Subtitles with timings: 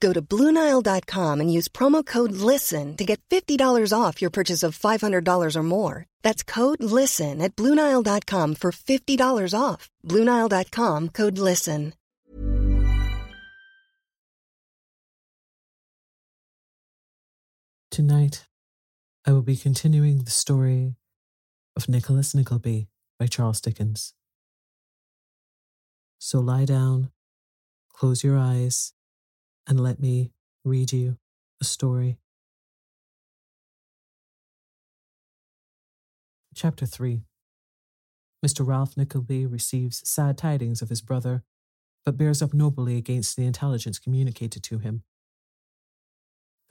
[0.00, 4.78] Go to BlueNile.com and use promo code LISTEN to get $50 off your purchase of
[4.78, 6.06] $500 or more.
[6.22, 9.88] That's code LISTEN at BlueNile.com for $50 off.
[10.04, 11.94] BlueNile.com code LISTEN.
[17.90, 18.46] Tonight,
[19.26, 20.94] I will be continuing the story
[21.74, 22.86] of Nicholas Nickleby
[23.18, 24.14] by Charles Dickens.
[26.18, 27.10] So lie down,
[27.92, 28.92] close your eyes,
[29.68, 30.32] and let me
[30.64, 31.18] read you
[31.60, 32.16] a story.
[36.54, 37.22] Chapter 3
[38.44, 38.66] Mr.
[38.66, 41.42] Ralph Nickleby receives sad tidings of his brother,
[42.04, 45.02] but bears up nobly against the intelligence communicated to him.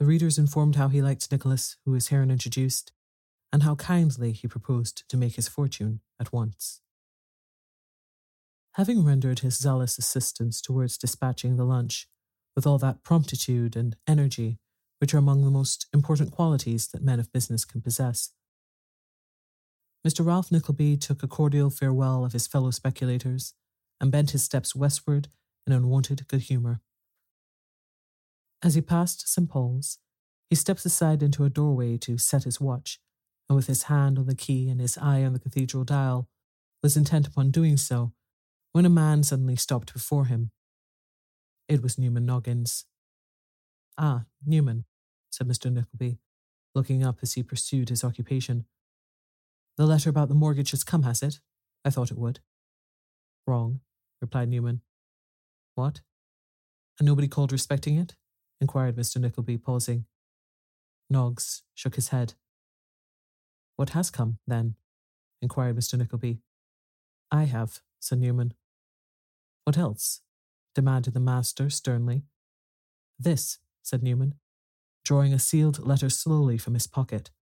[0.00, 2.92] The reader is informed how he liked Nicholas, who is herein introduced,
[3.52, 6.80] and how kindly he proposed to make his fortune at once.
[8.72, 12.08] Having rendered his zealous assistance towards dispatching the lunch,
[12.58, 14.58] with all that promptitude and energy
[14.98, 18.32] which are among the most important qualities that men of business can possess.
[20.04, 20.26] Mr.
[20.26, 23.54] Ralph Nickleby took a cordial farewell of his fellow speculators
[24.00, 25.28] and bent his steps westward
[25.68, 26.80] in unwonted good humour.
[28.60, 29.48] As he passed St.
[29.48, 29.98] Paul's,
[30.50, 32.98] he steps aside into a doorway to set his watch,
[33.48, 36.28] and with his hand on the key and his eye on the cathedral dial,
[36.82, 38.14] was intent upon doing so,
[38.72, 40.50] when a man suddenly stopped before him.
[41.68, 42.84] It was Newman Noggs.
[43.98, 44.86] Ah, Newman,
[45.30, 45.70] said Mr.
[45.70, 46.18] Nickleby,
[46.74, 48.64] looking up as he pursued his occupation.
[49.76, 51.40] The letter about the mortgage has come, has it?
[51.84, 52.40] I thought it would.
[53.46, 53.80] Wrong,
[54.22, 54.80] replied Newman.
[55.74, 56.00] What?
[56.98, 58.16] And nobody called respecting it?
[58.60, 59.20] inquired Mr.
[59.20, 60.06] Nickleby, pausing.
[61.12, 62.34] Noggs shook his head.
[63.76, 64.74] What has come, then?
[65.42, 65.98] inquired Mr.
[65.98, 66.40] Nickleby.
[67.30, 68.54] I have, said Newman.
[69.64, 70.22] What else?
[70.78, 72.22] Demanded the master sternly.
[73.18, 74.34] This, said Newman,
[75.04, 77.32] drawing a sealed letter slowly from his pocket.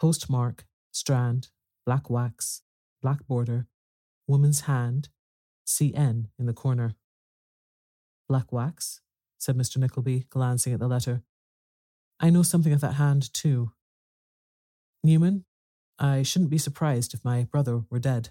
[0.00, 1.50] Postmark, Strand,
[1.86, 2.62] black wax,
[3.00, 3.68] black border,
[4.26, 5.10] woman's hand,
[5.64, 6.96] CN in the corner.
[8.28, 9.00] Black wax,
[9.38, 9.76] said Mr.
[9.76, 11.22] Nickleby, glancing at the letter.
[12.18, 13.70] I know something of that hand, too.
[15.04, 15.44] Newman,
[16.00, 18.30] I shouldn't be surprised if my brother were dead.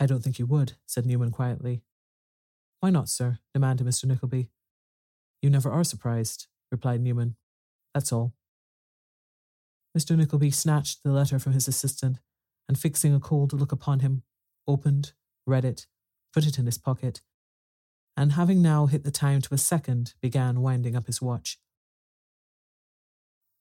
[0.00, 1.82] I don't think you would, said Newman quietly.
[2.80, 3.38] Why not, sir?
[3.54, 4.04] demanded Mr.
[4.04, 4.50] Nickleby.
[5.42, 7.36] You never are surprised, replied Newman.
[7.94, 8.34] That's all.
[9.96, 10.16] Mr.
[10.16, 12.18] Nickleby snatched the letter from his assistant
[12.68, 14.22] and, fixing a cold look upon him,
[14.68, 15.12] opened,
[15.46, 15.86] read it,
[16.34, 17.22] put it in his pocket,
[18.16, 21.58] and having now hit the time to a second, began winding up his watch.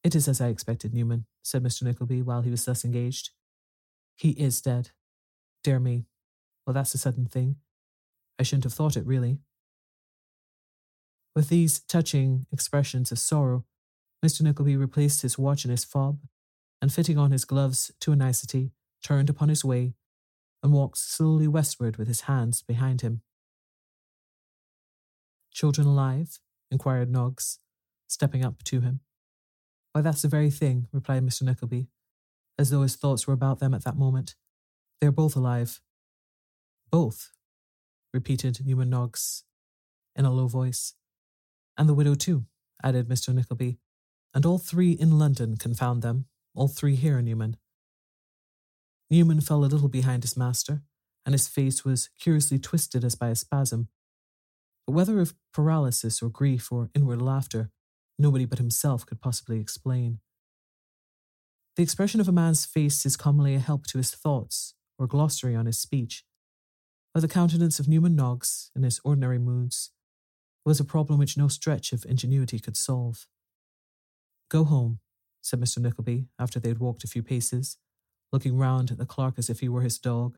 [0.03, 1.83] It is as I expected, Newman, said Mr.
[1.83, 3.31] Nickleby while he was thus engaged.
[4.15, 4.91] He is dead.
[5.63, 6.05] Dear me.
[6.65, 7.57] Well, that's a sudden thing.
[8.39, 9.39] I shouldn't have thought it, really.
[11.35, 13.65] With these touching expressions of sorrow,
[14.25, 14.41] Mr.
[14.41, 16.19] Nickleby replaced his watch in his fob,
[16.81, 18.71] and fitting on his gloves to a nicety,
[19.03, 19.93] turned upon his way,
[20.63, 23.21] and walked slowly westward with his hands behind him.
[25.51, 26.39] Children alive?
[26.71, 27.59] inquired Noggs,
[28.07, 29.01] stepping up to him.
[29.93, 31.43] Why, that's the very thing, replied Mr.
[31.43, 31.87] Nickleby,
[32.57, 34.35] as though his thoughts were about them at that moment.
[34.99, 35.79] They are both alive.
[36.91, 37.31] Both,
[38.15, 39.43] repeated Newman Noggs
[40.15, 40.93] in a low voice.
[41.77, 42.45] And the widow, too,
[42.81, 43.35] added Mr.
[43.35, 43.77] Nickleby.
[44.33, 46.25] And all three in London, confound them,
[46.55, 47.57] all three here, Newman.
[49.09, 50.81] Newman fell a little behind his master,
[51.25, 53.89] and his face was curiously twisted as by a spasm.
[54.87, 57.69] But whether of paralysis or grief or inward laughter,
[58.17, 60.19] nobody but himself could possibly explain.
[61.75, 65.53] The expression of a man's face is commonly a help to his thoughts or glossary
[65.53, 66.23] on his speech,
[67.15, 69.91] but the countenance of Newman Noggs, in his ordinary moods,
[70.65, 73.25] was a problem which no stretch of ingenuity could solve.
[74.49, 74.99] Go home,
[75.41, 75.77] said Mr.
[75.77, 77.77] Nickleby, after they had walked a few paces,
[78.33, 80.37] looking round at the clerk as if he were his dog.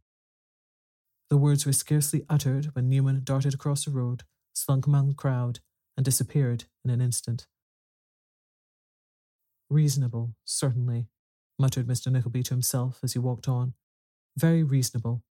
[1.32, 4.22] The words were scarcely uttered when Newman darted across the road,
[4.54, 5.62] slunk among the crowd,
[5.98, 7.48] and disappeared in an instant.
[9.68, 11.08] Reasonable, certainly,
[11.58, 12.12] muttered Mr.
[12.12, 13.74] Nickleby to himself as he walked on.
[14.38, 15.24] Very reasonable.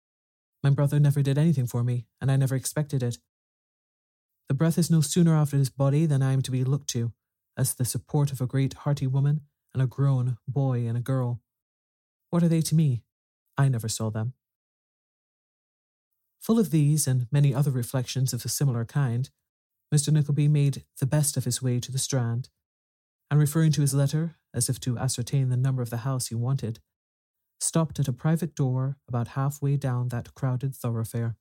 [0.65, 3.19] My brother never did anything for me, and I never expected it.
[4.47, 6.89] The breath is no sooner out of his body than I am to be looked
[6.89, 7.13] to,
[7.55, 9.41] as the support of a great hearty woman
[9.75, 11.39] and a grown boy and a girl.
[12.31, 13.03] What are they to me?
[13.55, 14.33] I never saw them.
[16.41, 19.29] Full of these and many other reflections of a similar kind,
[19.93, 20.11] Mr.
[20.11, 22.49] Nickleby made the best of his way to the Strand,
[23.29, 26.33] and referring to his letter as if to ascertain the number of the house he
[26.33, 26.79] wanted,
[27.59, 31.35] stopped at a private door about halfway down that crowded thoroughfare.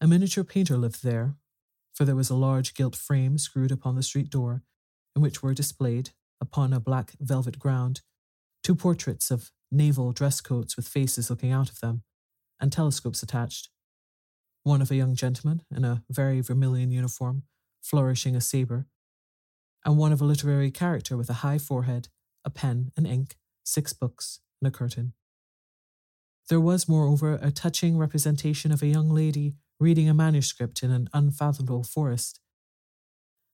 [0.00, 1.36] A miniature painter lived there,
[1.94, 4.62] for there was a large gilt frame screwed upon the street door,
[5.14, 6.10] in which were displayed,
[6.40, 8.02] upon a black velvet ground,
[8.62, 12.02] two portraits of naval dress coats with faces looking out of them,
[12.60, 13.70] and telescopes attached.
[14.62, 17.44] One of a young gentleman in a very vermilion uniform,
[17.82, 18.86] flourishing a sabre,
[19.84, 22.08] and one of a literary character with a high forehead,
[22.44, 25.12] a pen and ink, six books, and a curtain.
[26.48, 31.08] There was, moreover, a touching representation of a young lady reading a manuscript in an
[31.12, 32.40] unfathomable forest,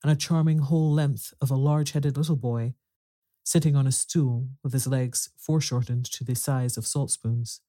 [0.03, 2.75] and a charming whole length of a large headed little boy
[3.45, 7.61] sitting on a stool with his legs foreshortened to the size of salt spoons.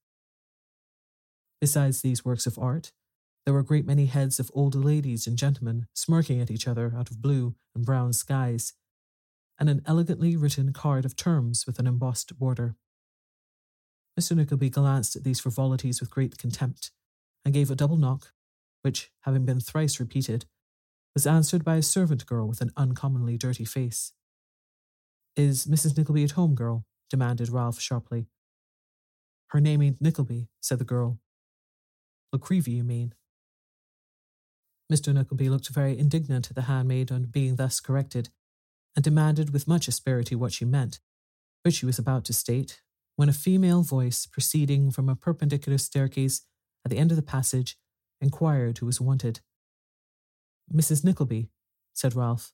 [1.60, 2.92] Besides these works of art,
[3.46, 6.94] there were a great many heads of old ladies and gentlemen smirking at each other
[6.96, 8.74] out of blue and brown skies,
[9.60, 12.76] and an elegantly written card of terms with an embossed border.
[14.20, 14.36] Mr.
[14.36, 16.92] Nickleby glanced at these frivolities with great contempt,
[17.44, 18.32] and gave a double knock,
[18.84, 20.46] which, having been thrice repeated,
[21.14, 24.14] was answered by a servant girl with an uncommonly dirty face.
[25.36, 25.98] Is Mrs.
[25.98, 26.86] Nickleby at home, girl?
[27.10, 28.28] demanded Ralph sharply.
[29.48, 31.20] Her name ain't Nickleby, said the girl.
[32.32, 33.14] La Creevy, you mean?
[34.92, 35.14] Mr.
[35.14, 38.30] Nickleby looked very indignant at the handmaid on being thus corrected,
[38.96, 41.00] and demanded with much asperity what she meant,
[41.64, 42.83] which she was about to state,
[43.16, 46.42] when a female voice proceeding from a perpendicular staircase
[46.86, 47.78] at the end of the passage
[48.20, 49.42] inquired who was wanted.
[50.74, 51.04] Mrs.
[51.04, 51.50] Nickleby,
[51.94, 52.54] said Ralph.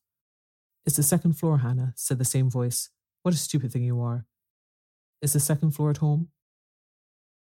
[0.86, 2.90] It's the second floor, Hannah, said the same voice.
[3.24, 4.26] What a stupid thing you are.
[5.22, 6.30] Is the second floor at home?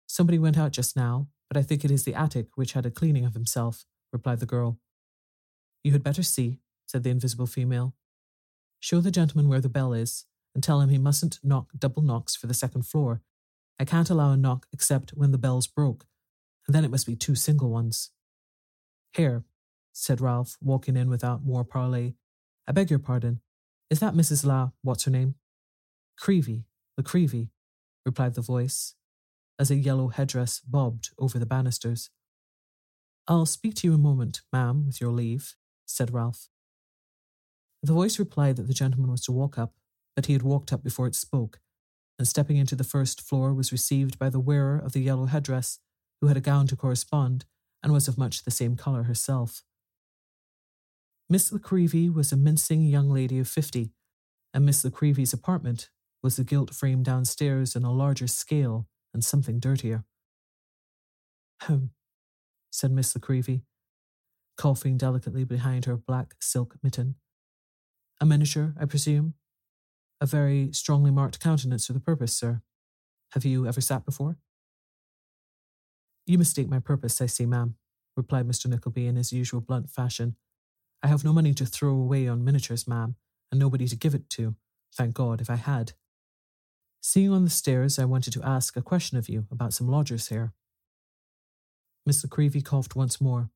[0.07, 2.91] Somebody went out just now, but I think it is the attic which had a
[2.91, 4.79] cleaning of himself replied the girl.
[5.83, 7.93] You had better see, said the invisible female.
[8.79, 10.25] Show the gentleman where the bell is,
[10.57, 13.21] and tell him he mustn't knock double knocks for the second floor,
[13.79, 16.07] I can't allow a knock except when the bell's broke,
[16.65, 18.09] and then it must be two single ones.
[19.13, 19.43] Here,
[19.93, 22.15] said Ralph, walking in without more parley.
[22.67, 23.41] I beg your pardon.
[23.91, 24.47] Is that Mrs.
[24.47, 25.35] La, what's her name?
[26.19, 26.65] Creevy,
[26.97, 27.51] La Creevy,
[28.03, 28.95] replied the voice,
[29.59, 32.09] as a yellow headdress bobbed over the banisters.
[33.27, 35.53] I'll speak to you a moment, ma'am, with your leave,
[35.85, 36.49] said Ralph.
[37.83, 39.75] The voice replied that the gentleman was to walk up,
[40.17, 41.59] but he had walked up before it spoke,
[42.17, 45.77] and stepping into the first floor was received by the wearer of the yellow headdress,
[46.19, 47.45] who had a gown to correspond
[47.83, 49.61] and was of much the same colour herself.
[51.29, 53.91] Miss La Creevy was a mincing young lady of fifty,
[54.55, 55.91] and Miss La Creevy's apartment
[56.23, 60.03] was the gilt frame downstairs in a larger scale and something dirtier.
[61.61, 61.91] Hem,
[62.71, 63.61] said Miss La Creevy,
[64.57, 67.17] coughing delicately behind her black silk mitten.
[68.19, 69.35] A miniature, I presume?
[70.19, 72.61] A very strongly marked countenance for the purpose, sir.
[73.33, 74.37] Have you ever sat before?
[76.25, 77.75] You mistake my purpose, I see, ma'am,
[78.15, 78.67] replied Mr.
[78.67, 80.35] Nickleby in his usual blunt fashion.
[81.03, 83.15] I have no money to throw away on miniatures, ma'am,
[83.51, 84.55] and nobody to give it to,
[84.93, 85.93] thank God, if I had.
[87.01, 89.87] Seeing you on the stairs, I wanted to ask a question of you about some
[89.87, 90.53] lodgers here.
[92.05, 93.51] Miss La Creevy coughed once more.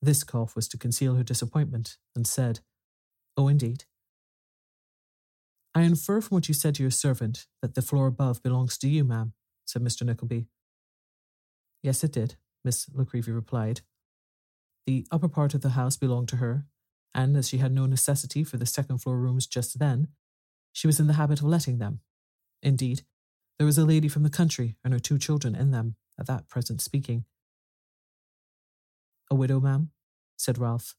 [0.00, 2.60] This cough was to conceal her disappointment, and said,
[3.36, 3.84] Oh, indeed.
[5.78, 8.88] I infer from what you said to your servant that the floor above belongs to
[8.88, 10.04] you, ma'am, said Mr.
[10.04, 10.48] Nickleby.
[11.84, 13.82] Yes, it did, Miss La Creevy replied.
[14.88, 16.66] The upper part of the house belonged to her,
[17.14, 20.08] and as she had no necessity for the second floor rooms just then,
[20.72, 22.00] she was in the habit of letting them.
[22.60, 23.02] Indeed,
[23.56, 26.48] there was a lady from the country and her two children in them at that
[26.48, 27.24] present speaking.
[29.30, 29.92] A widow, ma'am?
[30.36, 30.96] said Ralph.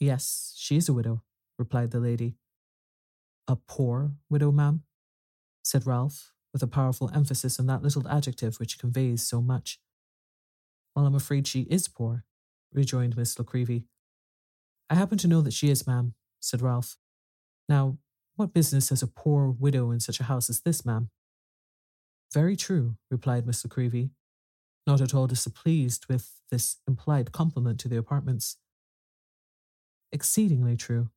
[0.00, 1.22] Yes, she is a widow,
[1.60, 2.34] replied the lady.
[3.46, 4.82] A poor widow, ma'am?
[5.62, 9.80] said Ralph, with a powerful emphasis on that little adjective which conveys so much.
[10.94, 12.24] Well, I'm afraid she is poor,
[12.72, 13.84] rejoined Miss La Creevy.
[14.88, 16.96] I happen to know that she is, ma'am, said Ralph.
[17.68, 17.98] Now,
[18.36, 21.10] what business has a poor widow in such a house as this, ma'am?
[22.32, 24.10] Very true, replied Miss La Creevy,
[24.86, 28.56] not at all displeased with this implied compliment to the apartments.
[30.12, 31.10] Exceedingly true,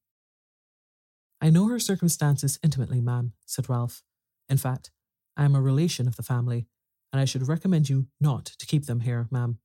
[1.40, 4.04] I know her circumstances intimately, ma'am, said Ralph.
[4.50, 4.92] In fact,
[5.36, 6.68] I am a relation of the family,
[7.14, 9.60] and I should recommend you not to keep them here, ma'am.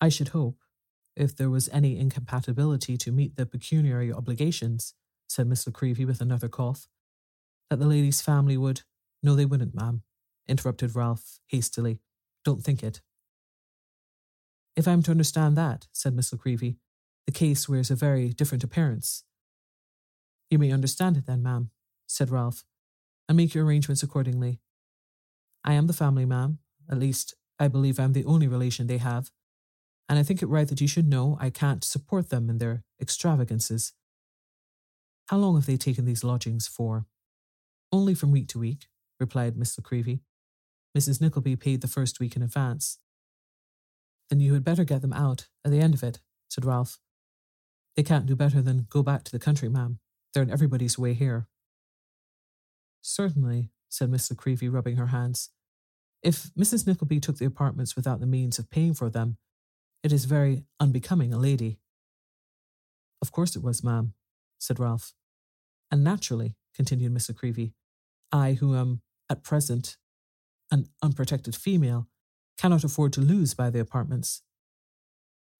[0.00, 0.58] I should hope,
[1.16, 4.94] if there was any incompatibility to meet the pecuniary obligations,
[5.28, 6.88] said Miss La Creevy with another cough,
[7.70, 8.82] that the lady's family would.
[9.22, 10.02] No, they wouldn't, ma'am,
[10.46, 12.00] interrupted Ralph hastily.
[12.44, 13.00] Don't think it.
[14.76, 16.76] If I am to understand that, said Miss La Creevy,
[17.26, 19.24] the case wears a very different appearance.
[20.52, 21.70] You may understand it then, ma'am,
[22.06, 22.62] said Ralph,
[23.26, 24.60] and make your arrangements accordingly.
[25.64, 26.58] I am the family, ma'am.
[26.90, 29.30] At least, I believe I'm the only relation they have,
[30.10, 32.84] and I think it right that you should know I can't support them in their
[33.00, 33.94] extravagances.
[35.28, 37.06] How long have they taken these lodgings for?
[37.90, 40.20] Only from week to week, replied Miss La Creevy.
[40.94, 41.18] Mrs.
[41.18, 42.98] Nickleby paid the first week in advance.
[44.28, 46.98] Then you had better get them out at the end of it, said Ralph.
[47.96, 49.98] They can't do better than go back to the country, ma'am.
[50.32, 51.48] They're in everybody's way here.
[53.00, 55.50] Certainly, said Miss La Creevy, rubbing her hands.
[56.22, 56.86] If Mrs.
[56.86, 59.36] Nickleby took the apartments without the means of paying for them,
[60.02, 61.78] it is very unbecoming a lady.
[63.20, 64.14] Of course it was, ma'am,
[64.58, 65.14] said Ralph.
[65.90, 67.74] And naturally, continued Miss La Creevy,
[68.30, 69.96] I, who am, at present,
[70.70, 72.08] an unprotected female,
[72.56, 74.42] cannot afford to lose by the apartments.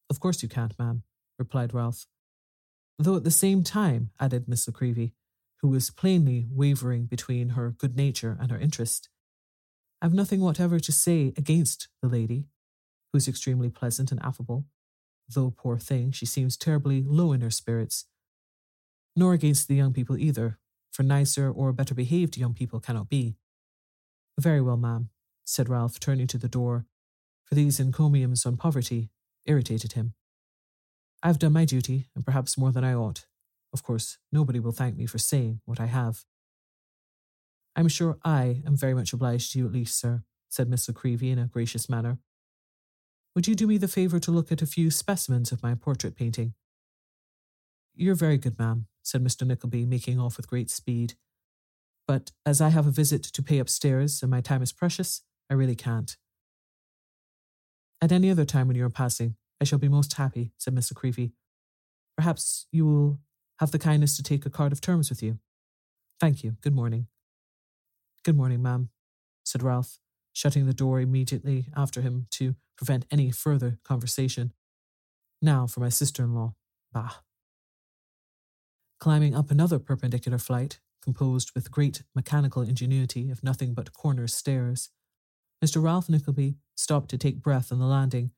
[0.08, 1.02] Of course you can't, ma'am,
[1.38, 2.06] replied Ralph.
[3.02, 5.12] Though at the same time, added Miss La Creevy,
[5.60, 9.08] who was plainly wavering between her good nature and her interest,
[10.00, 12.46] I've nothing whatever to say against the lady,
[13.10, 14.66] who is extremely pleasant and affable,
[15.28, 18.04] though, poor thing, she seems terribly low in her spirits,
[19.16, 20.60] nor against the young people either,
[20.92, 23.34] for nicer or better behaved young people cannot be.
[24.38, 25.08] Very well, ma'am,
[25.44, 26.86] said Ralph, turning to the door,
[27.42, 29.10] for these encomiums on poverty
[29.44, 30.14] irritated him.
[31.22, 33.26] I've done my duty, and perhaps more than I ought.
[33.72, 36.24] Of course, nobody will thank me for saying what I have.
[37.76, 40.94] I'm sure I am very much obliged to you at least, sir, said Miss La
[40.94, 42.18] Creevy in a gracious manner.
[43.34, 46.16] Would you do me the favour to look at a few specimens of my portrait
[46.16, 46.54] painting?
[47.94, 49.46] You're very good, ma'am, said Mr.
[49.46, 51.14] Nickleby, making off with great speed.
[52.06, 55.54] But as I have a visit to pay upstairs and my time is precious, I
[55.54, 56.16] really can't.
[58.02, 60.82] At any other time when you are passing, I shall be most happy, said La
[60.92, 61.34] Creevy.
[62.16, 63.20] Perhaps you will
[63.60, 65.38] have the kindness to take a card of terms with you.
[66.18, 66.56] Thank you.
[66.62, 67.06] Good morning.
[68.24, 68.88] Good morning, ma'am.
[69.44, 70.00] said Ralph,
[70.32, 74.52] shutting the door immediately after him to prevent any further conversation.
[75.40, 76.56] Now for my sister in law.
[76.92, 77.18] Bah.
[78.98, 84.88] Climbing up another perpendicular flight, composed with great mechanical ingenuity of nothing but corner stairs,
[85.64, 85.80] Mr.
[85.80, 88.32] Ralph Nickleby stopped to take breath on the landing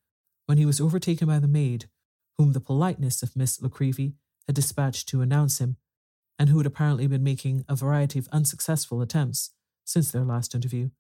[0.47, 1.87] when he was overtaken by the maid,
[2.39, 4.15] whom the politeness of Miss La Creevy
[4.47, 5.77] had dispatched to announce him,
[6.39, 9.51] and who had apparently been making a variety of unsuccessful attempts,
[9.85, 10.91] since their last interview,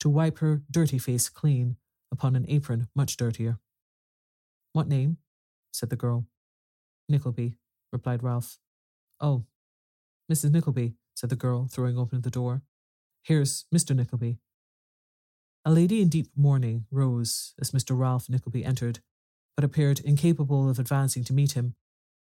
[0.00, 1.76] to wipe her dirty face clean
[2.10, 3.58] upon an apron much dirtier.
[4.72, 5.18] What name?
[5.72, 6.26] said the girl.
[7.08, 7.56] Nickleby,
[7.92, 8.58] replied Ralph.
[9.20, 9.44] Oh,
[10.30, 10.50] Mrs.
[10.50, 12.62] Nickleby, said the girl, throwing open the door.
[13.22, 13.94] Here's Mr.
[13.94, 14.38] Nickleby.
[15.64, 17.96] A lady in deep mourning rose as Mr.
[17.96, 18.98] Ralph Nickleby entered,
[19.56, 21.76] but appeared incapable of advancing to meet him,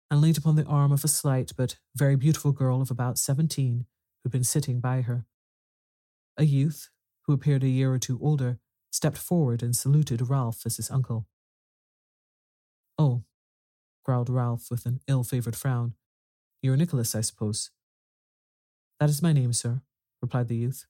[0.10, 3.86] and leaned upon the arm of a slight but very beautiful girl of about seventeen
[4.24, 5.26] who'd been sitting by her.
[6.38, 6.90] A youth,
[7.24, 8.60] who appeared a year or two older,
[8.92, 11.28] stepped forward and saluted Ralph as his uncle.
[12.98, 13.24] Oh,
[14.06, 15.96] growled Ralph with an ill favoured frown.
[16.62, 17.72] You're Nicholas, I suppose.
[19.02, 19.82] That is my name, sir,
[20.22, 20.86] replied the youth.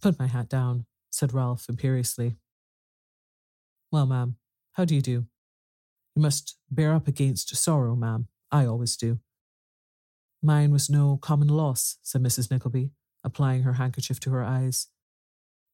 [0.00, 2.36] Put my hat down, said Ralph imperiously.
[3.92, 4.36] Well, ma'am,
[4.72, 5.26] how do you do?
[6.14, 8.28] You must bear up against sorrow, ma'am.
[8.50, 9.18] I always do.
[10.42, 12.50] Mine was no common loss, said Mrs.
[12.50, 12.90] Nickleby,
[13.22, 14.88] applying her handkerchief to her eyes.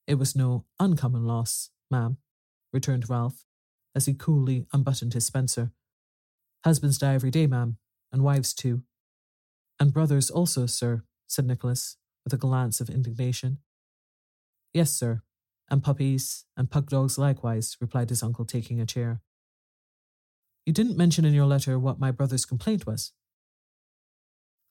[0.06, 2.16] It was no uncommon loss, ma'am,
[2.72, 3.44] returned Ralph,
[3.94, 5.72] as he coolly unbuttoned his spencer.
[6.64, 7.76] Husbands die every day, ma'am,
[8.12, 8.82] and wives too.
[9.78, 13.58] And brothers also, sir, said Nicholas, with a glance of indignation.
[14.72, 15.22] Yes, sir,
[15.68, 19.20] and puppies and pug dogs likewise, replied his uncle, taking a chair.
[20.64, 23.12] You didn't mention in your letter what my brother's complaint was.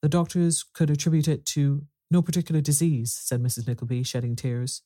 [0.02, 3.68] The doctors could attribute it to no particular disease, said Mrs.
[3.68, 4.84] Nickleby, shedding tears.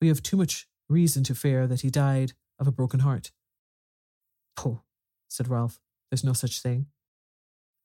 [0.00, 3.30] We have too much reason to fear that he died of a broken heart.
[4.56, 4.80] Pooh,
[5.28, 5.80] said Ralph,
[6.10, 6.86] there's no such thing.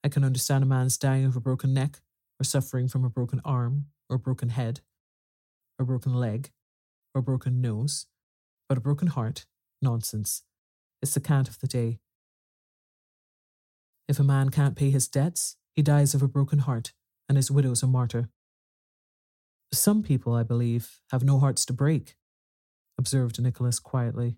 [0.04, 2.00] I can understand a man's dying of a broken neck,
[2.40, 4.80] or suffering from a broken arm, or a broken head,
[5.78, 6.50] or broken leg,
[7.18, 8.06] or broken nose,
[8.68, 9.44] but a broken heart,
[9.82, 10.44] nonsense.
[11.02, 11.98] It's the cant of the day.
[14.08, 16.92] If a man can't pay his debts, he dies of a broken heart,
[17.28, 18.30] and his widow's a martyr.
[19.72, 22.16] Some people, I believe, have no hearts to break,
[22.96, 24.36] observed Nicholas quietly.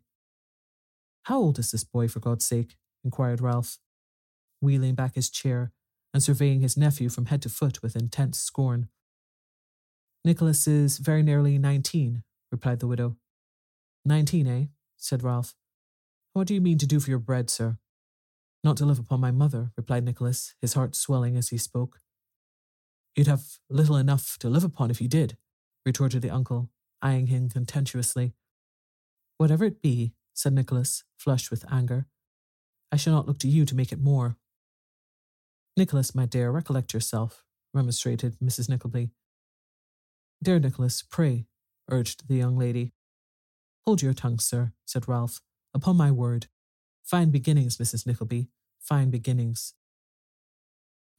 [1.25, 2.77] How old is this boy, for God's sake?
[3.05, 3.79] inquired Ralph,
[4.61, 5.73] wheeling back his chair
[6.13, 8.89] and surveying his nephew from head to foot with intense scorn.
[10.25, 13.17] Nicholas is very nearly nineteen, replied the widow.
[14.05, 14.67] Nineteen, eh?
[14.97, 15.55] said Ralph.
[16.33, 17.79] What do you mean to do for your bread, sir?
[18.63, 21.99] Not to live upon my mother, replied Nicholas, his heart swelling as he spoke.
[23.17, 25.37] You'd have little enough to live upon if you did,
[25.85, 26.71] retorted the uncle,
[27.03, 28.35] eyeing him contemptuously.
[29.39, 32.07] Whatever it be, said Nicholas, flushed with anger,
[32.93, 34.37] I shall not look to you to make it more.
[35.77, 38.69] Nicholas, my dear, recollect yourself, remonstrated Mrs.
[38.69, 39.11] Nickleby.
[40.43, 41.47] Dear Nicholas, pray,
[41.91, 42.93] urged the young lady.
[43.85, 45.41] Hold your tongue, sir, said Ralph.
[45.75, 46.49] Upon my word,
[47.11, 48.07] Fine beginnings, Mrs.
[48.07, 49.75] Nickleby, fine beginnings.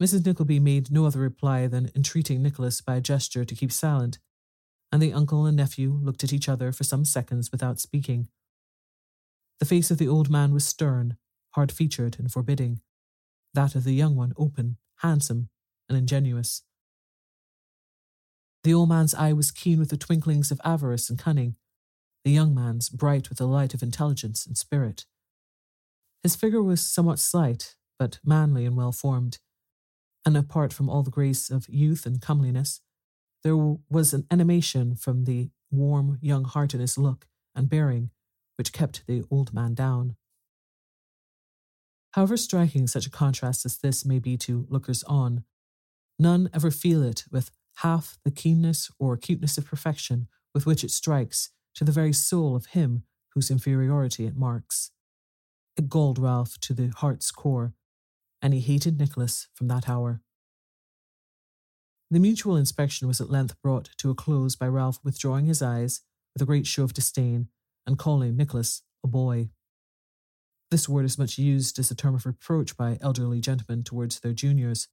[0.02, 0.24] Mrs.
[0.24, 4.18] Nickleby made no other reply than entreating Nicholas by a gesture to keep silent,
[4.90, 8.28] and the uncle and nephew looked at each other for some seconds without speaking.
[9.60, 11.18] The face of the old man was stern,
[11.50, 12.80] hard featured, and forbidding,
[13.52, 15.50] that of the young one open, handsome,
[15.90, 16.62] and ingenuous.
[18.64, 21.56] The old man's eye was keen with the twinklings of avarice and cunning,
[22.24, 25.04] the young man's bright with the light of intelligence and spirit.
[26.22, 29.38] His figure was somewhat slight, but manly and well formed,
[30.24, 32.80] and apart from all the grace of youth and comeliness,
[33.42, 38.10] there was an animation from the warm young heart in his look and bearing
[38.56, 40.14] which kept the old man down.
[42.12, 45.44] However striking such a contrast as this may be to lookers on,
[46.18, 50.90] none ever feel it with half the keenness or acuteness of perfection with which it
[50.90, 53.04] strikes to the very soul of him
[53.34, 54.90] whose inferiority it marks.
[55.76, 57.72] It galled Ralph to the heart's core,
[58.42, 60.20] and he hated Nicholas from that hour.
[62.10, 66.02] The mutual inspection was at length brought to a close by Ralph withdrawing his eyes
[66.34, 67.48] with a great show of disdain
[67.86, 69.48] and calling Nicholas a boy.
[70.70, 74.32] This word is much used as a term of reproach by elderly gentlemen towards their
[74.34, 74.88] juniors,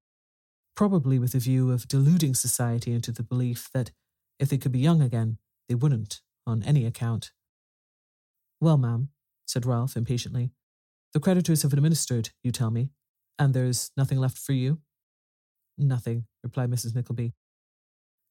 [0.79, 3.91] probably with a view of deluding society into the belief that
[4.39, 5.37] if they could be young again,
[5.67, 7.33] they wouldn't, on any account.
[8.61, 9.09] Well, ma'am,
[9.45, 10.51] said Ralph impatiently,
[11.13, 12.91] the creditors have administered, you tell me,
[13.37, 14.79] and there's nothing left for you?
[15.77, 16.95] Nothing, replied Mrs.
[16.95, 17.33] Nickleby.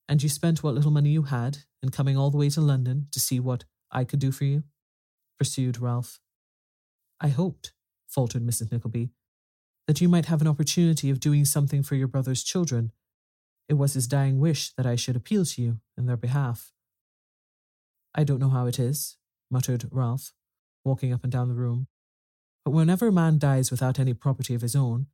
[0.08, 3.08] And you spent what little money you had, in coming all the way to London
[3.12, 4.62] to see what I could do for you?
[5.38, 6.18] pursued Ralph.
[7.20, 7.74] I hoped,
[8.06, 8.72] faltered Mrs.
[8.72, 9.10] Nickleby,
[9.88, 12.92] that you might have an opportunity of doing something for your brother's children.
[13.70, 16.72] It was his dying wish that I should appeal to you in their behalf.
[18.14, 19.16] I don't know how it is,
[19.50, 20.34] muttered Ralph,
[20.84, 21.86] walking up and down the room.
[22.66, 25.06] But whenever a man dies without any property of his own,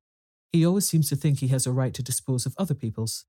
[0.53, 3.27] he always seems to think he has a right to dispose of other people's.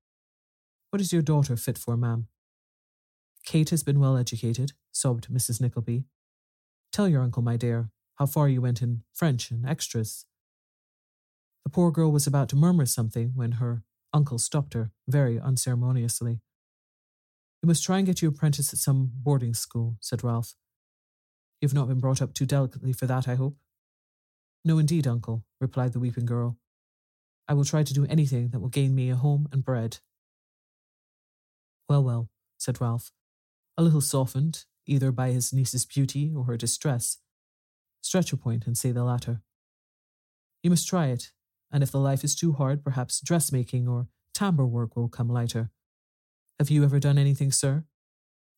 [0.90, 2.26] What is your daughter fit for, ma'am?
[3.44, 5.60] Kate has been well educated, sobbed Mrs.
[5.60, 6.06] Nickleby.
[6.92, 10.26] Tell your uncle, my dear, how far you went in French and extras.
[11.66, 16.38] The poor girl was about to murmur something when her uncle stopped her very unceremoniously.
[17.60, 20.54] You must try and get you apprentice at some boarding school, said Ralph.
[21.60, 23.56] You have not been brought up too delicately for that, I hope.
[24.64, 26.56] No, indeed, uncle, replied the weeping girl.
[27.48, 29.98] I will try to do anything that will gain me a home and bread.
[31.88, 33.10] Well, well, said Ralph,
[33.76, 37.18] a little softened, either by his niece's beauty or her distress.
[38.02, 39.40] Stretch a point and say the latter.
[40.62, 41.32] You must try it,
[41.72, 45.70] and if the life is too hard, perhaps dressmaking or tambour work will come lighter.
[46.58, 47.84] Have you ever done anything, sir?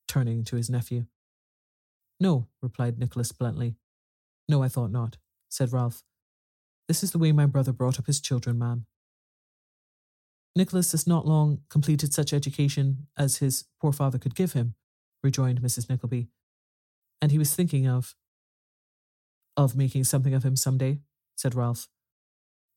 [0.06, 1.06] Turning to his nephew.
[2.20, 3.76] No, replied Nicholas bluntly.
[4.48, 5.16] No, I thought not,
[5.48, 6.02] said Ralph.
[6.86, 8.86] This is the way my brother brought up his children, ma'am.
[10.56, 14.74] Nicholas has not long completed such education as his poor father could give him,
[15.22, 15.88] rejoined Mrs.
[15.88, 16.28] Nickleby.
[17.20, 18.14] And he was thinking of.
[19.56, 21.00] of making something of him some day,
[21.36, 21.88] said Ralph.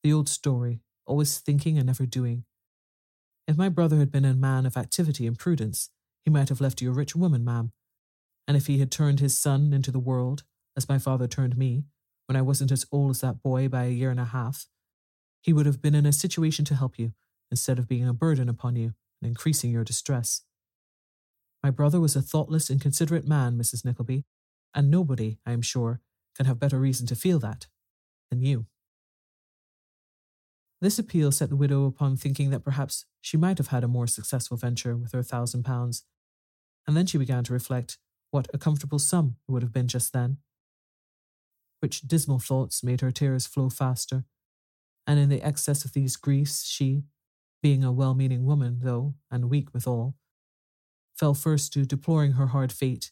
[0.04, 2.46] The old story, always thinking and never doing.
[3.48, 5.90] If my brother had been a man of activity and prudence,
[6.24, 7.72] he might have left you a rich woman, ma'am.
[8.48, 10.44] And if he had turned his son into the world,
[10.76, 11.84] as my father turned me,
[12.26, 14.68] when I wasn't as old as that boy by a year and a half,
[15.42, 17.14] he would have been in a situation to help you,
[17.50, 20.42] instead of being a burden upon you and increasing your distress.
[21.62, 23.86] My brother was a thoughtless, inconsiderate man, Mrs.
[23.86, 24.26] Nickleby,
[24.74, 26.00] and nobody, I am sure,
[26.36, 27.68] can have better reason to feel that
[28.32, 28.66] than you.
[30.82, 34.08] This appeal set the widow upon thinking that perhaps she might have had a more
[34.08, 36.06] successful venture with her thousand pounds,
[36.88, 38.00] and then she began to reflect
[38.32, 40.38] what a comfortable sum it would have been just then.
[41.82, 44.26] Which dismal thoughts made her tears flow faster,
[45.06, 47.04] and in the excess of these griefs she,
[47.62, 50.16] being a well meaning woman, though, and weak withal,
[51.16, 53.12] fell first to deploring her hard fate,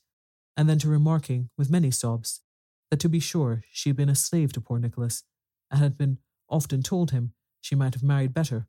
[0.57, 2.41] and then to remarking, with many sobs,
[2.89, 5.23] that to be sure she had been a slave to poor Nicholas,
[5.69, 6.17] and had been
[6.49, 8.67] often told him she might have married better,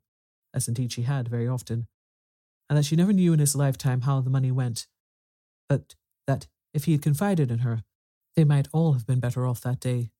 [0.53, 1.87] as indeed she had very often,
[2.69, 4.87] and that she never knew in his lifetime how the money went,
[5.67, 5.95] but
[6.27, 7.83] that if he had confided in her,
[8.35, 10.11] they might all have been better off that day.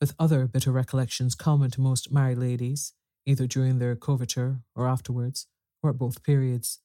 [0.00, 2.92] With other bitter recollections common to most married ladies,
[3.26, 5.46] either during their coverture or afterwards,
[5.82, 6.80] or at both periods,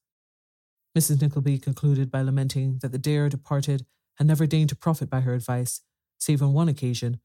[0.98, 1.22] Mrs.
[1.22, 3.86] Nickleby concluded by lamenting that the dear departed
[4.16, 5.82] had never deigned to profit by her advice,
[6.18, 7.20] save on one occasion,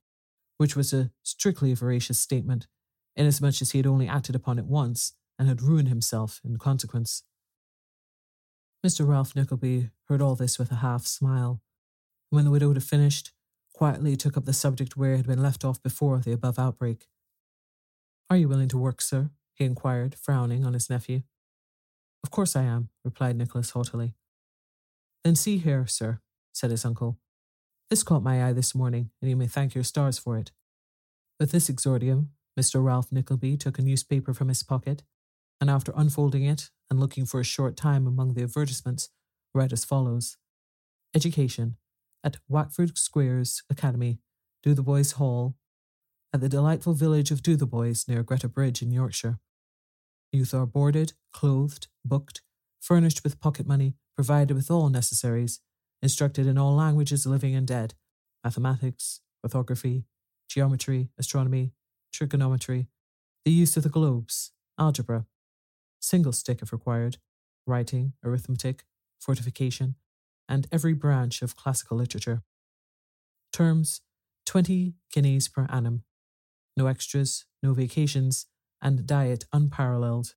[0.58, 2.66] which was a strictly veracious statement,
[3.16, 7.24] inasmuch as he had only acted upon it once and had ruined himself in consequence.
[8.84, 9.06] Mr.
[9.06, 11.62] Ralph Nickleby heard all this with a half smile,
[12.30, 13.32] and when the widow had finished,
[13.72, 17.08] quietly took up the subject where it had been left off before the above outbreak.
[18.28, 19.30] Are you willing to work, sir?
[19.54, 21.22] he inquired, frowning on his nephew.
[22.24, 24.14] Of course I am, replied Nicholas haughtily.
[25.24, 26.20] Then see here, sir,
[26.52, 27.18] said his uncle.
[27.90, 30.50] This caught my eye this morning, and you may thank your stars for it.
[31.38, 32.84] With this exordium, Mr.
[32.84, 35.02] Ralph Nickleby took a newspaper from his pocket,
[35.60, 39.08] and after unfolding it and looking for a short time among the advertisements,
[39.54, 40.36] read as follows
[41.14, 41.76] Education
[42.24, 44.18] at Wackford Squeers Academy,
[44.64, 45.56] Dotheboys Hall,
[46.32, 49.38] at the delightful village of Dotheboys near Greta Bridge in Yorkshire.
[50.32, 52.42] Youth are boarded, clothed, booked,
[52.80, 55.60] furnished with pocket money, provided with all necessaries,
[56.00, 57.94] instructed in all languages living and dead
[58.44, 60.04] mathematics, orthography,
[60.48, 61.72] geometry, astronomy,
[62.12, 62.88] trigonometry,
[63.44, 65.26] the use of the globes, algebra,
[66.00, 67.18] single stick if required,
[67.66, 68.84] writing, arithmetic,
[69.20, 69.94] fortification,
[70.48, 72.42] and every branch of classical literature.
[73.52, 74.00] Terms
[74.46, 76.04] 20 guineas per annum.
[76.76, 78.46] No extras, no vacations,
[78.80, 80.34] and diet unparalleled.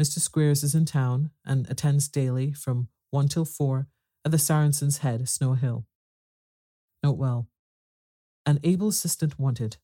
[0.00, 0.18] Mr.
[0.18, 3.86] Squeers is in town and attends daily from 1 till 4
[4.24, 5.86] at the Saracen's Head, Snow Hill.
[7.02, 7.48] Note well.
[8.44, 9.76] An able assistant wanted.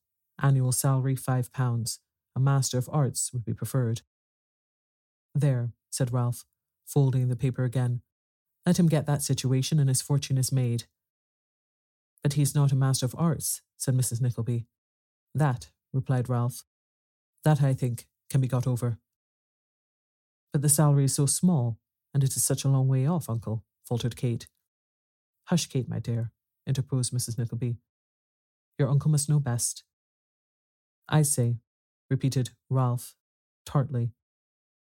[0.43, 2.01] Annual salary five pounds.
[2.37, 4.03] A Master of Arts would be preferred.
[5.35, 6.45] There, said Ralph,
[6.87, 8.03] folding the paper again.
[8.67, 10.85] Let him get that situation and his fortune is made.
[12.23, 14.21] But he's not a Master of Arts, said Mrs.
[14.21, 14.67] Nickleby.
[15.35, 16.65] That, replied Ralph.
[17.45, 18.99] That, I think, can be got over.
[20.53, 21.79] But the salary is so small,
[22.13, 24.49] And it is such a long way off, uncle, faltered Kate.
[25.45, 26.33] Hush, Kate, my dear,
[26.67, 27.39] interposed Mrs.
[27.39, 27.77] Nickleby.
[28.79, 29.85] Your uncle must know best.
[31.11, 31.57] I say,
[32.09, 33.17] repeated Ralph
[33.67, 34.13] tartly,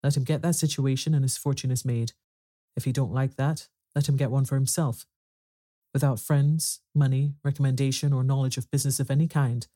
[0.03, 2.13] let him get that situation and his fortune is made.
[2.75, 5.05] If he don't like that, let him get one for himself.
[5.93, 9.67] Without friends, money, recommendation, or knowledge of business of any kind,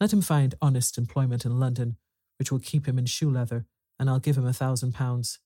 [0.00, 1.96] let him find honest employment in London,
[2.38, 3.66] which will keep him in shoe leather,
[3.98, 5.38] and I'll give him a thousand pounds.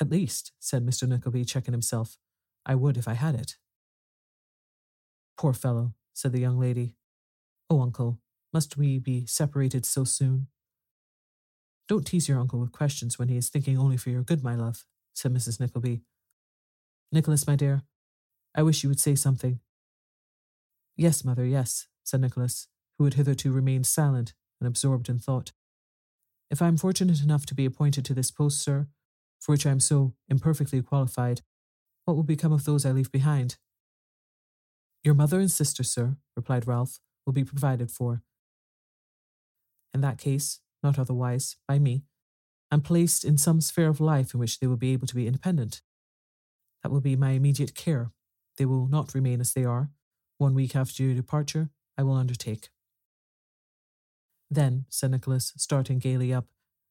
[0.00, 1.06] At least, said Mr.
[1.06, 2.16] Nickleby, checking himself,
[2.64, 3.56] I would if I had it.
[5.36, 6.94] Poor fellow, said the young lady.
[7.68, 8.18] Oh, uncle,
[8.52, 10.48] must we be separated so soon?
[11.88, 14.54] Don't tease your uncle with questions when he is thinking only for your good, my
[14.54, 14.84] love,
[15.14, 15.58] said Mrs.
[15.60, 16.02] Nickleby.
[17.10, 17.82] Nicholas, my dear,
[18.54, 19.60] I wish you would say something.
[20.96, 25.52] Yes, mother, yes, said Nicholas, who had hitherto remained silent and absorbed in thought.
[26.50, 28.88] If I am fortunate enough to be appointed to this post, sir,
[29.40, 31.40] for which I am so imperfectly qualified,
[32.04, 33.56] what will become of those I leave behind?
[35.02, 38.22] Your mother and sister, sir, replied Ralph, will be provided for.
[39.94, 42.04] In that case, not otherwise, by me,
[42.70, 45.26] and placed in some sphere of life in which they will be able to be
[45.26, 45.82] independent.
[46.82, 48.10] That will be my immediate care.
[48.56, 49.90] They will not remain as they are.
[50.38, 52.70] One week after your departure, I will undertake.
[54.50, 56.46] Then, said Nicholas, starting gaily up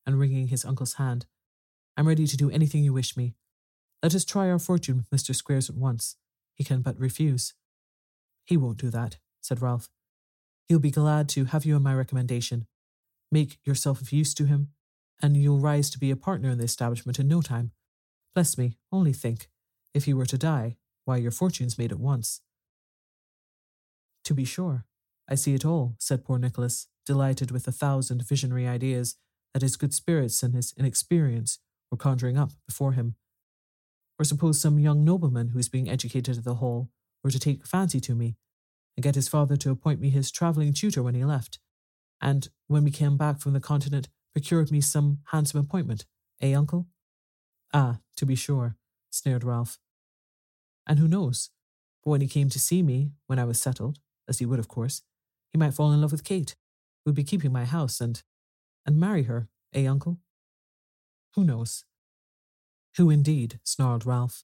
[0.05, 1.25] and wringing his uncle's hand,
[1.97, 3.35] I'm ready to do anything you wish me.
[4.01, 5.35] Let us try our fortune with Mr.
[5.35, 6.15] Squeers at once.
[6.55, 7.53] He can but refuse.
[8.45, 9.89] He won't do that, said Ralph.
[10.67, 12.65] He'll be glad to have you on my recommendation.
[13.31, 14.69] Make yourself of use to him,
[15.21, 17.71] and you'll rise to be a partner in the establishment in no time.
[18.35, 19.49] Bless me, only think,
[19.93, 22.41] if he were to die, why your fortune's made at once.
[24.25, 24.85] To be sure,
[25.29, 29.15] I see it all, said poor Nicholas, delighted with a thousand visionary ideas
[29.53, 33.15] that his good spirits and his inexperience were conjuring up before him.
[34.19, 36.89] Or suppose some young nobleman who is being educated at the Hall
[37.23, 38.35] were to take fancy to me,
[38.95, 41.59] and get his father to appoint me his travelling tutor when he left,
[42.21, 46.05] and when we came back from the continent, procured me some handsome appointment,
[46.41, 46.87] eh, uncle?
[47.73, 48.75] Ah, to be sure,
[49.09, 49.79] sneered Ralph.
[50.87, 51.49] And who knows?
[52.03, 54.67] But when he came to see me, when I was settled, as he would, of
[54.67, 55.01] course,
[55.51, 56.55] he might fall in love with Kate,
[57.03, 58.23] who would be keeping my house, and
[58.85, 60.19] and marry her, eh, uncle?
[61.35, 61.85] Who knows?
[62.97, 63.59] Who indeed?
[63.63, 64.43] snarled Ralph.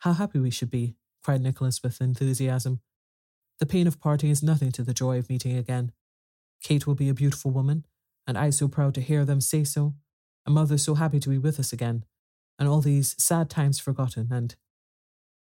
[0.00, 2.80] How happy we should be, cried Nicholas with enthusiasm.
[3.58, 5.92] The pain of parting is nothing to the joy of meeting again.
[6.66, 7.86] Kate will be a beautiful woman,
[8.26, 9.94] and I so proud to hear them say so,
[10.44, 12.04] a mother so happy to be with us again,
[12.58, 14.56] and all these sad times forgotten, and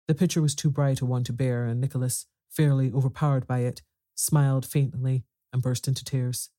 [0.08, 3.82] the picture was too bright a one to bear, and Nicholas, fairly overpowered by it,
[4.16, 6.52] smiled faintly and burst into tears.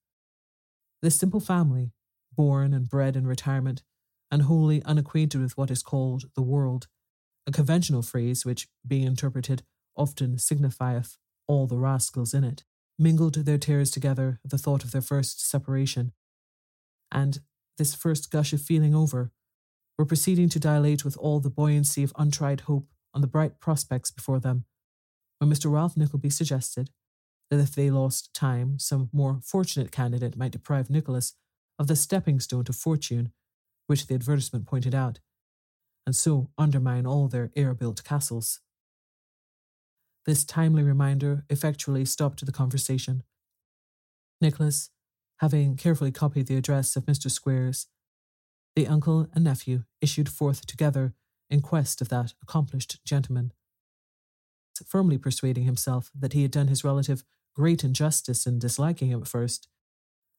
[1.00, 1.92] This simple family,
[2.30, 3.82] born and bred in retirement,
[4.30, 6.86] and wholly unacquainted with what is called the world,
[7.46, 9.62] a conventional phrase which, being interpreted,
[9.96, 12.64] often signifieth all the rascals in it,
[13.00, 16.12] mingled their tears together at the thought of their first separation.
[17.10, 17.40] And,
[17.78, 19.32] this first gush of feeling over,
[19.98, 24.10] were proceeding to dilate with all the buoyancy of untried hope on the bright prospects
[24.10, 24.64] before them,
[25.38, 25.72] when Mr.
[25.72, 26.90] Ralph Nickleby suggested
[27.50, 31.34] that if they lost time, some more fortunate candidate might deprive Nicholas
[31.78, 33.32] of the stepping stone to fortune
[33.86, 35.18] which the advertisement pointed out,
[36.06, 38.60] and so undermine all their air built castles.
[40.26, 43.22] This timely reminder effectually stopped the conversation.
[44.40, 44.90] Nicholas,
[45.38, 47.30] having carefully copied the address of Mr.
[47.30, 47.86] Squeers,
[48.76, 51.14] the uncle and nephew issued forth together
[51.48, 53.52] in quest of that accomplished gentleman.
[54.86, 59.28] Firmly persuading himself that he had done his relative great injustice in disliking him at
[59.28, 59.68] first,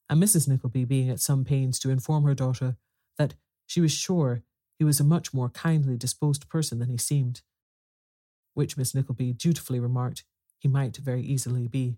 [0.10, 0.48] and Mrs.
[0.48, 2.78] Nickleby being at some pains to inform her daughter
[3.18, 3.36] that
[3.68, 4.44] she was sure
[4.80, 7.42] he was a much more kindly disposed person than he seemed
[8.54, 10.24] which Miss Nickleby dutifully remarked
[10.60, 11.98] he might very easily be.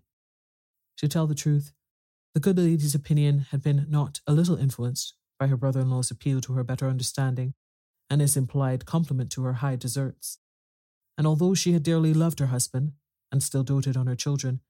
[0.98, 1.72] To tell the truth,
[2.34, 6.10] the good lady's opinion had been not a little influenced by her brother in law's
[6.10, 7.54] appeal to her better understanding
[8.08, 10.38] and his implied compliment to her high deserts.
[11.16, 12.92] And although she had dearly loved her husband
[13.30, 14.60] and still doted on her children,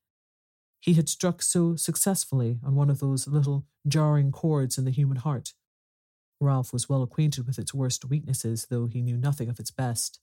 [0.81, 5.17] he had struck so successfully on one of those little jarring chords in the human
[5.17, 5.55] heart.
[6.41, 10.21] Ralph was well acquainted with its worst weaknesses, though he knew nothing of its best.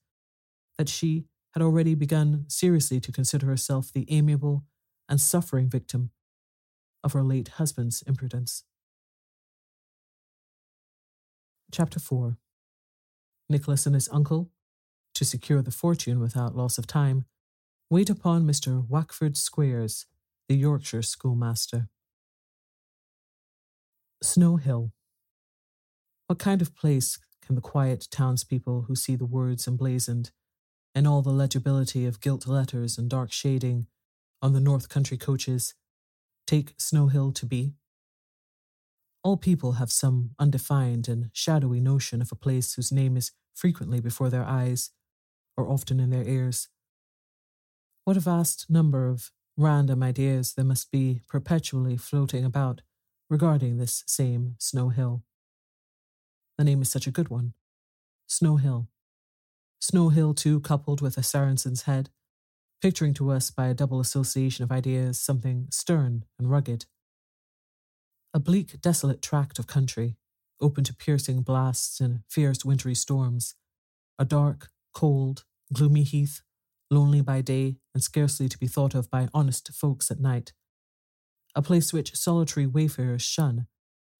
[0.77, 4.63] That she had already begun seriously to consider herself the amiable
[5.09, 6.11] and suffering victim
[7.03, 8.63] of her late husband's imprudence.
[11.71, 12.37] Chapter 4
[13.49, 14.49] Nicholas and his uncle,
[15.13, 17.25] to secure the fortune without loss of time,
[17.89, 18.87] wait upon Mr.
[18.87, 20.05] Wackford Squeers,
[20.47, 21.89] the Yorkshire schoolmaster.
[24.23, 24.93] Snow Hill.
[26.27, 30.31] What kind of place can the quiet townspeople who see the words emblazoned,
[30.93, 33.87] in all the legibility of gilt letters and dark shading,
[34.41, 35.75] on the North Country coaches
[36.47, 37.75] Take Snow Hill to be.
[39.23, 43.99] All people have some undefined and shadowy notion of a place whose name is frequently
[43.99, 44.89] before their eyes,
[45.55, 46.69] or often in their ears.
[48.03, 52.81] What a vast number of random ideas there must be perpetually floating about
[53.29, 55.23] regarding this same Snow Hill.
[56.57, 57.53] The name is such a good one
[58.27, 58.87] Snow Hill.
[59.81, 62.11] Snow Hill, too, coupled with a Saracen's head,
[62.81, 66.85] picturing to us by a double association of ideas something stern and rugged.
[68.33, 70.17] A bleak, desolate tract of country,
[70.61, 73.55] open to piercing blasts and fierce wintry storms.
[74.19, 76.41] A dark, cold, gloomy heath,
[76.91, 80.53] lonely by day and scarcely to be thought of by honest folks at night.
[81.55, 83.67] A place which solitary wayfarers shun,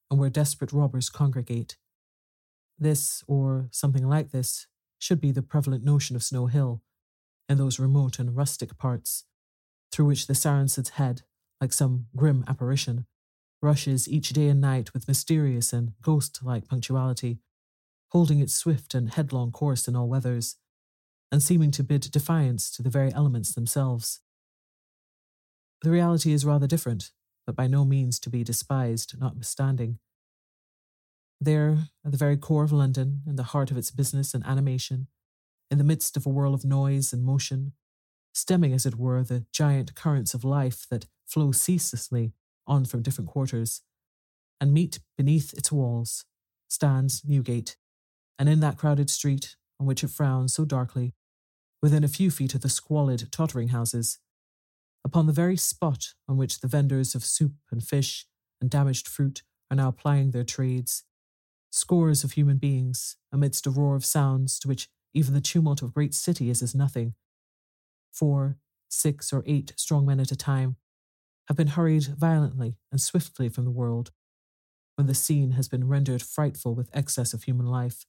[0.09, 1.77] and where desperate robbers congregate.
[2.79, 4.67] This, or something like this,
[5.01, 6.83] should be the prevalent notion of Snow Hill,
[7.49, 9.25] in those remote and rustic parts,
[9.91, 11.23] through which the Saracen's head,
[11.59, 13.07] like some grim apparition,
[13.63, 17.39] rushes each day and night with mysterious and ghost like punctuality,
[18.09, 20.57] holding its swift and headlong course in all weathers,
[21.31, 24.19] and seeming to bid defiance to the very elements themselves.
[25.81, 27.11] The reality is rather different,
[27.47, 29.97] but by no means to be despised, notwithstanding.
[31.43, 35.07] There, at the very core of London, in the heart of its business and animation,
[35.71, 37.73] in the midst of a whirl of noise and motion,
[38.31, 42.33] stemming, as it were, the giant currents of life that flow ceaselessly
[42.67, 43.81] on from different quarters,
[44.59, 46.25] and meet beneath its walls,
[46.69, 47.75] stands Newgate,
[48.37, 51.15] and in that crowded street on which it frowns so darkly,
[51.81, 54.19] within a few feet of the squalid, tottering houses,
[55.03, 58.27] upon the very spot on which the vendors of soup and fish
[58.61, 61.03] and damaged fruit are now plying their trades,
[61.71, 65.89] scores of human beings, amidst a roar of sounds to which even the tumult of
[65.89, 67.15] a great city is as nothing.
[68.11, 68.57] Four,
[68.89, 70.75] six, or eight strong men at a time
[71.47, 74.11] have been hurried violently and swiftly from the world,
[74.95, 78.05] when the scene has been rendered frightful with excess of human life,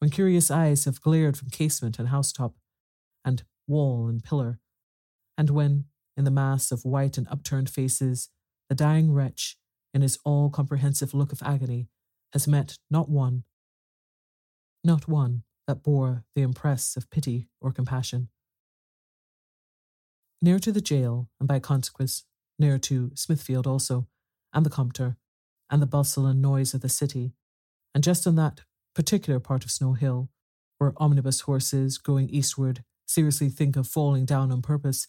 [0.00, 2.54] when curious eyes have glared from casement and housetop,
[3.24, 4.58] and wall and pillar,
[5.38, 5.84] and when,
[6.16, 8.28] in the mass of white and upturned faces,
[8.68, 9.56] the dying wretch,
[9.92, 11.88] in his all comprehensive look of agony,
[12.34, 13.44] has met not one,
[14.82, 18.28] not one that bore the impress of pity or compassion.
[20.42, 22.24] Near to the jail, and by consequence
[22.58, 24.08] near to Smithfield also,
[24.52, 25.16] and the Compter,
[25.70, 27.32] and the bustle and noise of the city,
[27.94, 28.60] and just on that
[28.94, 30.28] particular part of Snow Hill,
[30.78, 35.06] where omnibus horses going eastward seriously think of falling down on purpose,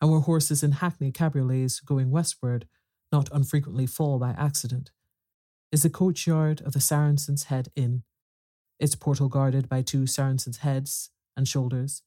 [0.00, 2.66] and where horses in hackney cabriolets going westward
[3.12, 4.90] not unfrequently fall by accident,
[5.72, 8.02] is the coachyard of the Saracen's Head Inn,
[8.78, 12.02] its portal guarded by two Saracen's heads and shoulders,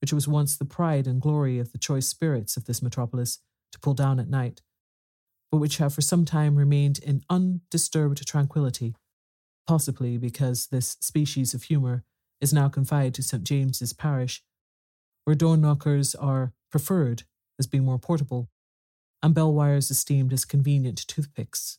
[0.00, 3.40] which was once the pride and glory of the choice spirits of this metropolis
[3.72, 4.62] to pull down at night,
[5.50, 8.94] but which have for some time remained in undisturbed tranquillity,
[9.66, 12.04] possibly because this species of humour
[12.40, 13.44] is now confined to St.
[13.44, 14.42] James's parish,
[15.24, 17.24] where door knockers are preferred
[17.58, 18.48] as being more portable,
[19.22, 21.78] and bell wires esteemed as convenient toothpicks.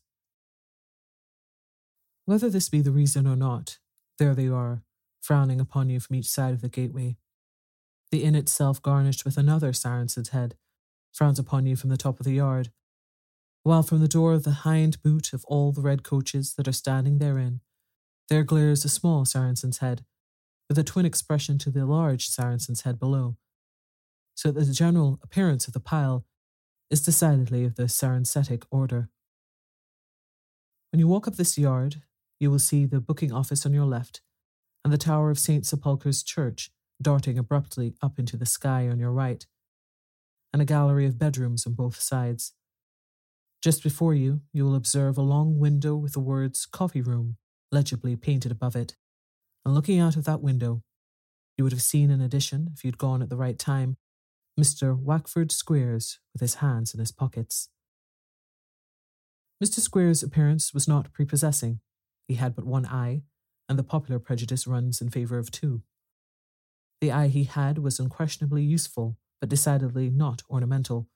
[2.26, 3.80] Whether this be the reason or not,
[4.18, 4.84] there they are,
[5.22, 7.18] frowning upon you from each side of the gateway.
[8.12, 10.56] The inn itself garnished with another Saracen's head,
[11.14, 12.72] frowns upon you from the top of the yard,
[13.64, 16.74] while from the door of the hind boot of all the red coaches that are
[16.74, 17.62] standing therein,
[18.28, 20.04] there glares a small Saracen's head,
[20.68, 23.38] with a twin expression to the large Saracen's head below,
[24.36, 26.26] so that the general appearance of the pile
[26.90, 29.10] is decidedly of the Saracenic order.
[30.92, 32.02] When you walk up this yard,
[32.42, 34.22] you will see the booking office on your left,
[34.84, 35.64] and the tower of St.
[35.64, 39.46] Sepulchre's Church darting abruptly up into the sky on your right
[40.52, 42.54] and a gallery of bedrooms on both sides.
[43.62, 47.38] Just before you, you will observe a long window with the words Coffee Room
[47.72, 48.96] legibly painted above it.
[49.64, 50.82] And looking out of that window,
[51.58, 53.98] you would have seen in addition, if you'd gone at the right time,
[54.60, 54.98] Mr.
[54.98, 57.70] Wackford Squeers with his hands in his pockets.
[59.64, 59.80] Mr.
[59.80, 61.80] Squeers' appearance was not prepossessing.
[62.32, 63.24] He had but one eye,
[63.68, 65.84] and the popular prejudice runs in favour of two.
[67.02, 71.10] The eye he had was unquestionably useful but decidedly not ornamental,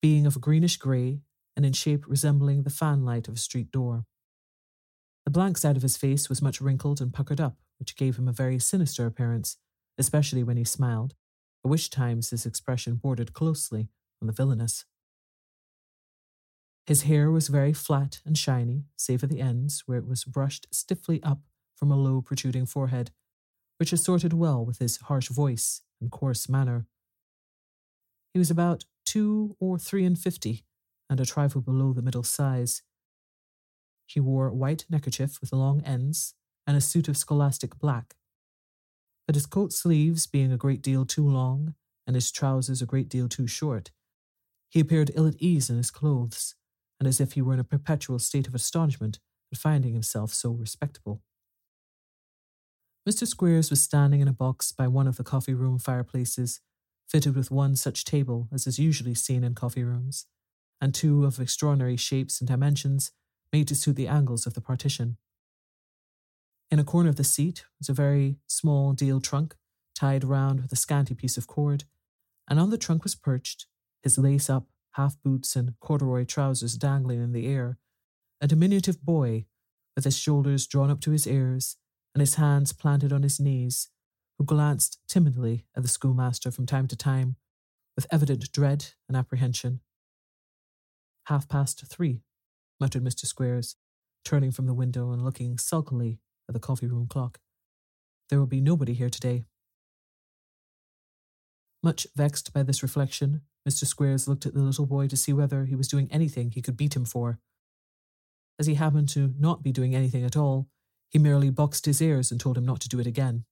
[0.00, 1.22] being of a greenish grey
[1.56, 4.06] and in shape resembling the fanlight of a street door.
[5.24, 8.28] The blank side of his face was much wrinkled and puckered up, which gave him
[8.28, 9.56] a very sinister appearance,
[9.98, 11.16] especially when he smiled,
[11.64, 13.88] at which times his expression bordered closely
[14.20, 14.84] on the villainous.
[16.86, 20.66] His hair was very flat and shiny, save at the ends, where it was brushed
[20.72, 21.40] stiffly up
[21.76, 23.12] from a low, protruding forehead,
[23.78, 26.86] which assorted well with his harsh voice and coarse manner.
[28.32, 30.64] He was about two or three and fifty,
[31.08, 32.82] and a trifle below the middle size.
[34.06, 36.34] He wore a white neckerchief with long ends
[36.66, 38.14] and a suit of scholastic black.
[39.26, 41.74] But his coat sleeves being a great deal too long,
[42.06, 43.92] and his trousers a great deal too short,
[44.68, 46.54] he appeared ill at ease in his clothes,
[47.02, 49.18] and as if he were in a perpetual state of astonishment
[49.52, 51.20] at finding himself so respectable.
[53.08, 53.26] Mr.
[53.26, 56.60] Squeers was standing in a box by one of the coffee room fireplaces,
[57.08, 60.26] fitted with one such table as is usually seen in coffee rooms,
[60.80, 63.10] and two of extraordinary shapes and dimensions
[63.52, 65.16] made to suit the angles of the partition.
[66.70, 69.56] In a corner of the seat was a very small deal trunk,
[69.96, 71.82] tied round with a scanty piece of cord,
[72.48, 73.66] and on the trunk was perched,
[74.04, 77.78] his lace up, half boots, and corduroy trousers dangling in the air,
[78.40, 79.46] a diminutive boy
[79.94, 81.76] with his shoulders drawn up to his ears
[82.14, 83.88] and his hands planted on his knees,
[84.38, 87.36] who glanced timidly at the schoolmaster from time to time
[87.96, 89.80] with evident dread and apprehension.
[91.26, 92.22] Half past three,
[92.80, 93.26] muttered Mr.
[93.26, 93.76] Squeers,
[94.24, 96.18] turning from the window and looking sulkily
[96.48, 97.38] at the coffee room clock.
[98.28, 99.44] There will be nobody here today.
[101.82, 103.86] Much vexed by this reflection, Mr.
[103.86, 106.76] Squeers looked at the little boy to see whether he was doing anything he could
[106.76, 107.38] beat him for.
[108.58, 110.68] As he happened to not be doing anything at all,
[111.08, 113.44] he merely boxed his ears and told him not to do it again.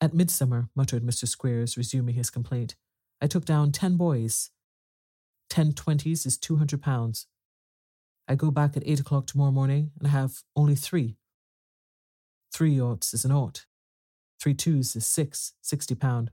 [0.00, 1.26] At midsummer, muttered Mr.
[1.26, 2.76] Squeers, resuming his complaint,
[3.20, 4.50] I took down ten boys.
[5.48, 7.26] Ten twenties is two hundred pounds.
[8.28, 11.16] I go back at eight o'clock tomorrow morning and I have only three.
[12.52, 13.66] Three oughts is an ought.
[14.40, 16.30] Three twos is six, sixty pound.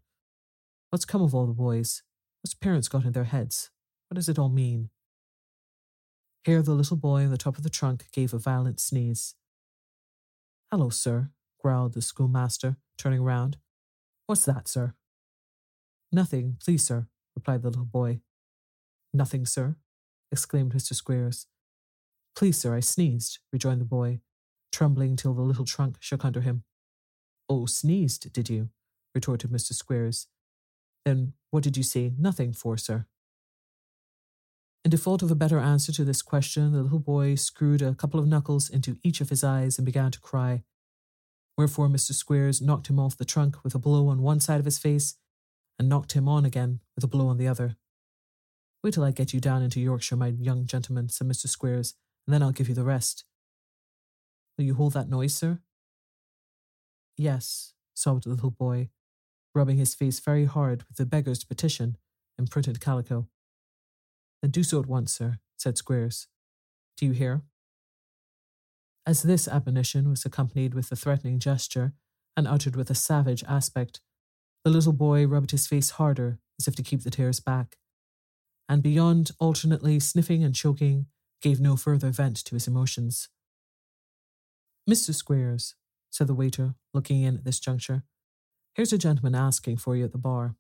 [0.89, 2.03] What's come of all the boys?
[2.43, 3.69] What's parents got in their heads?
[4.09, 4.89] What does it all mean?
[6.43, 9.35] Here the little boy on the top of the trunk gave a violent sneeze.
[10.69, 11.29] Hello, sir,
[11.61, 13.57] growled the schoolmaster, turning round.
[14.25, 14.93] What's that, sir?
[16.11, 18.19] Nothing, please, sir, replied the little boy.
[19.13, 19.77] Nothing, sir,
[20.29, 20.93] exclaimed Mr.
[20.93, 21.47] Squeers.
[22.35, 24.19] Please, sir, I sneezed, rejoined the boy,
[24.69, 26.63] trembling till the little trunk shook under him.
[27.47, 28.69] Oh, sneezed, did you?
[29.15, 29.71] retorted Mr.
[29.71, 30.27] Squeers.
[31.05, 33.05] then what did you say nothing for, sir?
[34.83, 38.19] In default of a better answer to this question, the little boy screwed a couple
[38.19, 40.63] of knuckles into each of his eyes and began to cry.
[41.55, 42.11] Wherefore Mr.
[42.11, 45.17] Squeers knocked him off the trunk with a blow on one side of his face
[45.77, 47.75] and knocked him on again with a blow on the other.
[48.83, 51.47] Wait till I get you down into Yorkshire, my young gentleman, said Mr.
[51.47, 51.93] Squeers,
[52.25, 53.25] and then I'll give you the rest.
[54.57, 55.59] Will you hold that noise, sir?
[57.15, 58.89] Yes, sobbed the little boy,
[59.55, 61.97] rubbing his face very hard with the beggar's petition
[62.37, 63.27] in printed calico.
[64.41, 66.27] Then do so at once, sir, said Squeers.
[66.97, 67.41] Do you hear?
[69.05, 71.93] As this admonition was accompanied with a threatening gesture
[72.37, 73.99] and uttered with a savage aspect,
[74.63, 77.77] the little boy rubbed his face harder as if to keep the tears back,
[78.69, 81.07] and beyond alternately sniffing and choking,
[81.41, 83.27] gave no further vent to his emotions.
[84.89, 85.13] Mr.
[85.13, 85.75] Squeers,
[86.09, 88.03] said the waiter, looking in at this juncture,
[88.75, 90.55] Here's a gentleman asking for you at the bar.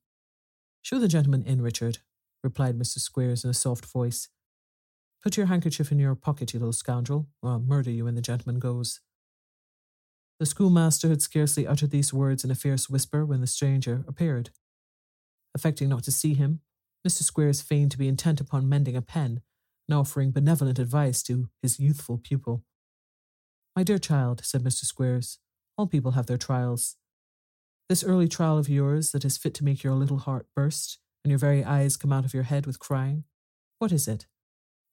[0.83, 1.97] Show the gentleman in, Richard,
[2.43, 2.99] replied Mr.
[2.99, 4.29] Squeers in a soft voice.
[5.23, 8.21] Put your handkerchief in your pocket, you little scoundrel, or I'll murder you when the
[8.21, 8.99] gentleman goes.
[10.39, 14.51] The schoolmaster had scarcely uttered these words in a fierce whisper when the stranger appeared.
[15.55, 16.59] Affecting not to see him,
[17.07, 17.23] Mr.
[17.23, 19.41] Squeers feigned to be intent upon mending a pen
[19.87, 22.63] and offering benevolent advice to his youthful pupil.
[23.75, 24.85] My dear child, said Mr.
[24.85, 25.39] Squeers,
[25.77, 26.97] all people have their trials.
[27.89, 31.29] This early trial of yours that is fit to make your little heart burst and
[31.29, 33.25] your very eyes come out of your head with crying,
[33.79, 34.25] what is it?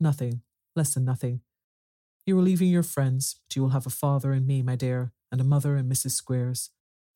[0.00, 0.42] Nothing,
[0.74, 1.40] less than nothing.
[2.26, 5.12] You are leaving your friends, but you will have a father and me, my dear,
[5.30, 6.12] and a mother and Mrs.
[6.12, 6.70] Squeers,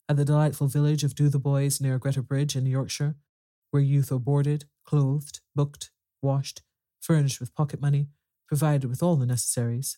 [0.07, 3.15] at the delightful village of Dotheboys near Greta Bridge in Yorkshire,
[3.71, 6.61] where youth are boarded, clothed, booked, washed,
[7.01, 8.07] furnished with pocket money,
[8.47, 9.97] provided with all the necessaries.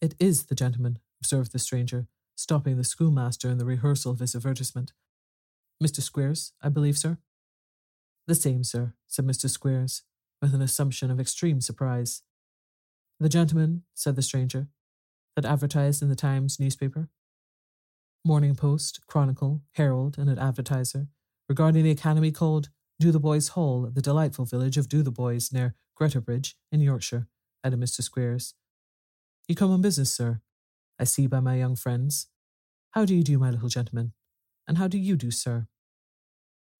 [0.00, 4.34] It is the gentleman, observed the stranger, stopping the schoolmaster in the rehearsal of his
[4.34, 4.92] advertisement.
[5.82, 6.00] Mr.
[6.00, 7.18] Squeers, I believe, sir?
[8.26, 9.50] The same, sir, said Mr.
[9.50, 10.02] Squeers,
[10.40, 12.22] with an assumption of extreme surprise.
[13.18, 14.68] The gentleman, said the stranger,
[15.36, 17.08] that advertised in the Times newspaper.
[18.24, 21.08] Morning Post, Chronicle, Herald, and an advertiser
[21.48, 22.68] regarding the academy called
[23.02, 27.26] Dotheboys Hall at the delightful village of Dotheboys near Greta Bridge in Yorkshire,
[27.64, 28.02] added Mr.
[28.02, 28.54] Squeers.
[29.48, 30.40] You come on business, sir,
[31.02, 32.28] I see by my young friends.
[32.92, 34.12] How do you do, my little gentleman?
[34.68, 35.66] And how do you do, sir?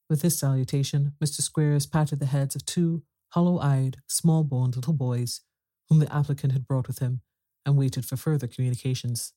[0.09, 1.41] With this salutation, Mr.
[1.41, 5.41] Squeers patted the heads of two hollow eyed, small boned little boys
[5.89, 7.23] whom the applicant had brought with him,
[7.67, 9.33] and waited for further communications.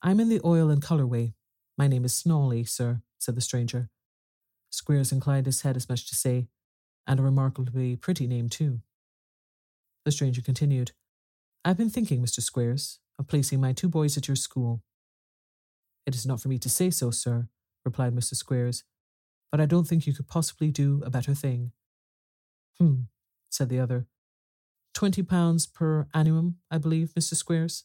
[0.00, 1.34] I'm in the oil and colour way.
[1.76, 3.90] My name is Snawley, sir, said the stranger.
[4.70, 6.46] Squeers inclined his head as much to say,
[7.08, 8.82] and a remarkably pretty name, too.
[10.04, 10.92] The stranger continued,
[11.64, 12.40] I've been thinking, Mr.
[12.40, 14.82] Squeers, of placing my two boys at your school.
[16.06, 17.48] It is not for me to say so, sir,
[17.84, 18.34] replied Mr.
[18.34, 18.84] Squeers,
[19.50, 21.72] but I don't think you could possibly do a better thing.
[22.78, 23.02] Hmm,
[23.50, 24.06] said the other.
[24.94, 27.34] Twenty pounds per annum, I believe, Mr.
[27.34, 27.84] Squeers.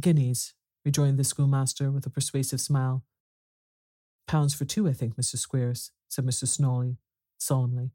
[0.00, 3.04] Guineas, rejoined the schoolmaster with a persuasive smile.
[4.26, 5.36] Pounds for two, I think, Mr.
[5.36, 6.46] Squeers, said Mr.
[6.46, 6.96] Snawley,
[7.38, 7.90] solemnly.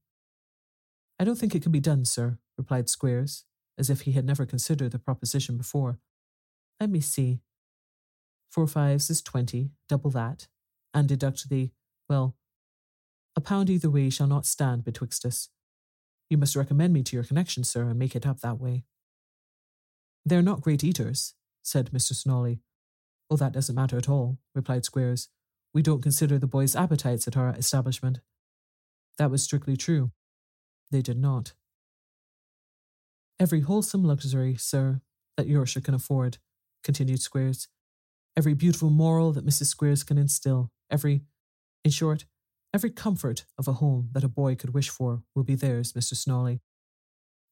[1.19, 3.45] I don't think it can be done, sir, replied Squeers,
[3.77, 5.99] as if he had never considered the proposition before.
[6.79, 7.39] Let me see.
[8.49, 10.47] Four fives is twenty, double that,
[10.93, 11.71] and deduct the,
[12.09, 12.35] well,
[13.35, 15.49] a pound either way shall not stand betwixt us.
[16.29, 18.85] You must recommend me to your connection, sir, and make it up that way.
[20.25, 22.13] They're not great eaters, said Mr.
[22.13, 22.61] Snawley.
[23.29, 25.29] Oh, that doesn't matter at all, replied Squeers.
[25.73, 28.19] We don't consider the boys' appetites at our establishment.
[29.17, 30.11] That was strictly true.
[30.91, 31.53] They did not.
[33.39, 35.01] Every wholesome luxury, sir,
[35.35, 36.37] that Yorkshire can afford,
[36.83, 37.67] continued Squeers.
[38.37, 39.65] Every beautiful moral that Mrs.
[39.65, 41.23] Squeers can instill, every,
[41.83, 42.25] in short,
[42.73, 46.15] every comfort of a home that a boy could wish for will be theirs, Mr.
[46.15, 46.61] Snawley.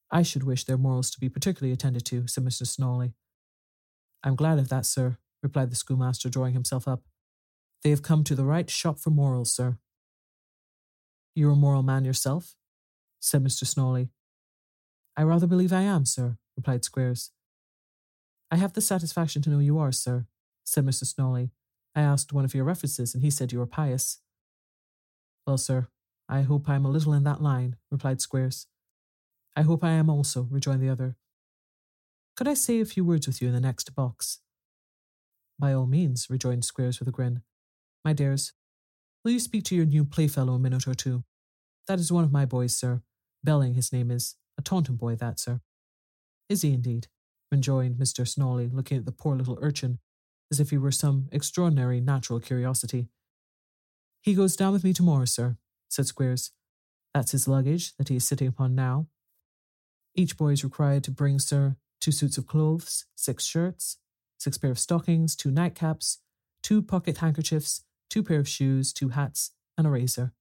[0.10, 2.66] I should wish their morals to be particularly attended to, said Mr.
[2.66, 3.14] Snawley.
[4.24, 7.02] I'm glad of that, sir, replied the schoolmaster, drawing himself up.
[7.84, 9.80] They have come to the right shop for morals, sir.
[11.36, 12.56] You're a moral man yourself?
[13.20, 13.66] said Mr.
[13.66, 14.10] Snawley.
[15.16, 17.32] I rather believe I am, sir, replied Squeers.
[18.50, 20.28] I have the satisfaction to know you are, sir,
[20.64, 21.06] said Mr.
[21.06, 21.52] Snawley.
[21.96, 24.20] I asked one of your references, and he said you were pious.
[25.46, 25.88] Well, sir,
[26.28, 28.68] I hope I am a little in that line, replied Squeers.
[29.56, 31.16] I hope I am also, rejoined the other.
[32.36, 34.40] Could I say a few words with you in the next box?
[35.60, 37.44] By all means, rejoined Squeers with a grin.
[38.04, 38.54] My dears,
[39.24, 41.24] will you speak to your new playfellow a minute or two?
[41.88, 43.04] That is one of my boys, sir.
[43.44, 44.36] Belling, his name is.
[44.64, 45.62] Taunton boy, that, sir.
[46.50, 47.08] Is he indeed?
[47.52, 48.28] rejoined Mr.
[48.28, 50.00] Snawley, looking at the poor little urchin
[50.54, 53.08] as if he were some extraordinary natural curiosity.
[54.22, 55.58] He goes down with me tomorrow, sir,
[55.90, 56.52] said Squeers.
[57.14, 59.08] That's his luggage that he is sitting upon now.
[60.16, 63.98] Each boy is required to bring, sir, two suits of clothes, six shirts,
[64.38, 66.18] six pair of stockings, two nightcaps,
[66.62, 70.34] two pocket handkerchiefs, two pair of shoes, two hats, and a razor.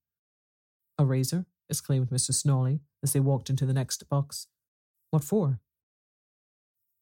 [0.99, 1.47] A razor?
[1.73, 2.35] Exclaimed Mr.
[2.35, 4.47] Snawley as they walked into the next box.
[5.11, 5.59] What for?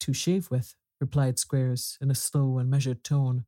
[0.01, 3.45] To shave with, replied Squeers in a slow and measured tone.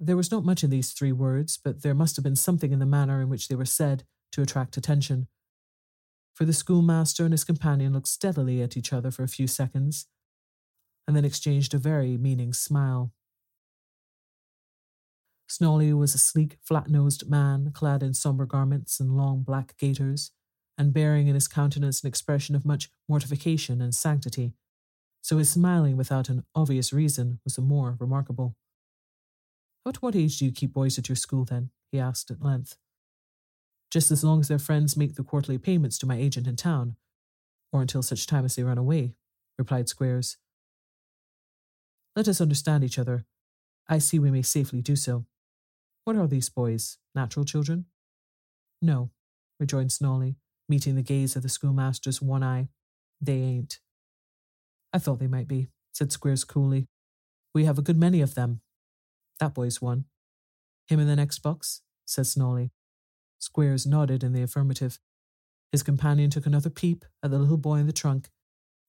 [0.00, 2.80] There was not much in these three words, but there must have been something in
[2.80, 5.28] the manner in which they were said to attract attention.
[6.34, 10.06] For the schoolmaster and his companion looked steadily at each other for a few seconds,
[11.06, 13.12] and then exchanged a very meaning smile.
[15.48, 20.32] Snawley was a sleek, flat nosed man, clad in sombre garments and long black gaiters,
[20.76, 24.54] and bearing in his countenance an expression of much mortification and sanctity,
[25.22, 28.56] so his smiling without an obvious reason was the more remarkable.
[29.86, 31.70] At what age do you keep boys at your school, then?
[31.92, 32.76] he asked at length.
[33.90, 36.96] Just as long as their friends make the quarterly payments to my agent in town,
[37.72, 39.14] or until such time as they run away,
[39.58, 40.38] replied Squeers.
[42.16, 43.24] Let us understand each other.
[43.88, 45.26] I see we may safely do so.
[46.04, 46.98] What are these boys?
[47.14, 47.86] Natural children?
[48.82, 49.10] No,
[49.58, 50.36] rejoined Snawley,
[50.68, 52.68] meeting the gaze of the schoolmaster's one eye.
[53.20, 53.80] They ain't.
[54.92, 56.88] I thought they might be, said Squeers coolly.
[57.54, 58.60] We have a good many of them.
[59.40, 60.04] That boy's one.
[60.88, 61.80] Him in the next box?
[62.04, 62.70] said Snawley.
[63.38, 64.98] Squeers nodded in the affirmative.
[65.72, 68.28] His companion took another peep at the little boy in the trunk,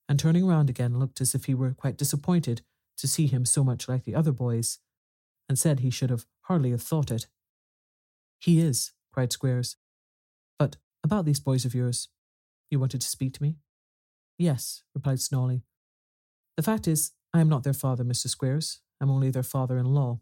[0.09, 2.61] and turning round again looked as if he were quite disappointed
[2.97, 4.79] to see him so much like the other boys,
[5.47, 7.27] and said he should have hardly have thought it.
[8.39, 9.77] He is, cried Squeers.
[10.57, 12.09] But about these boys of yours,
[12.69, 13.57] you wanted to speak to me?
[14.37, 15.63] Yes, replied Snawley.
[16.57, 18.27] The fact is, I am not their father, Mr.
[18.27, 18.81] Squeers.
[19.01, 20.19] I'm only their father in law.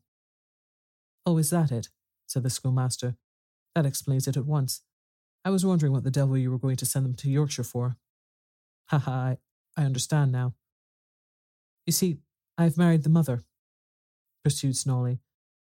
[1.26, 1.90] Oh, is that it?
[2.28, 3.16] said the schoolmaster.
[3.76, 4.82] That explains it at once.
[5.46, 7.98] I was wondering what the devil you were going to send them to Yorkshire for.
[8.88, 9.38] Ha ha, I,
[9.78, 10.54] I understand now.
[11.86, 12.18] You see,
[12.58, 13.44] I have married the mother,
[14.44, 15.20] pursued Snawley.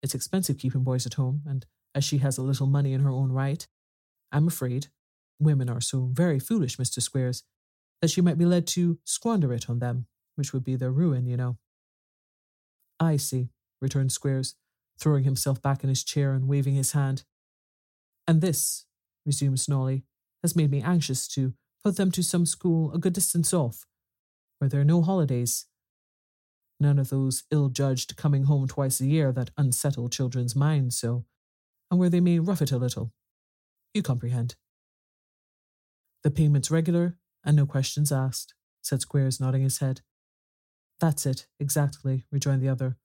[0.04, 3.10] It's expensive keeping boys at home, and as she has a little money in her
[3.10, 3.68] own right,
[4.32, 4.88] I'm afraid
[5.40, 7.02] women are so very foolish, Mr.
[7.02, 7.44] Squeers,
[8.02, 11.26] that she might be led to squander it on them, which would be their ruin,
[11.26, 11.58] you know.
[13.00, 13.50] I see,
[13.82, 14.56] returned Squeers,
[15.00, 17.24] throwing himself back in his chair and waving his hand.
[18.28, 18.86] And this,
[19.26, 20.04] resumed Snawley,
[20.42, 23.86] has made me anxious to put them to some school a good distance off,
[24.60, 25.66] where there are no holidays.
[26.80, 31.26] None of those ill judged coming home twice a year that unsettle children's minds so,
[31.90, 33.14] and where they may rough it a little.
[33.94, 34.56] You comprehend.
[36.24, 40.02] The payment's regular and no questions asked, said Squeers, nodding his head.
[41.00, 42.98] That's it, exactly, rejoined the other.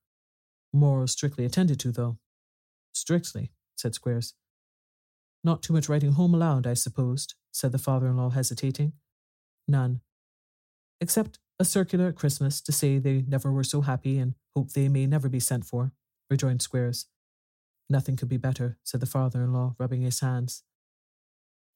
[0.73, 2.19] Morals strictly attended to, though.
[2.93, 4.35] Strictly, said Squeers.
[5.45, 8.95] Not too much writing home allowed, I supposed, said the father in law, hesitating.
[9.67, 10.01] None.
[11.01, 14.89] Except a circular at Christmas to say they never were so happy and hope they
[14.89, 15.93] may never be sent for,
[16.31, 17.07] rejoined Squeers.
[17.91, 20.63] Nothing could be better, said the father in law, rubbing his hands.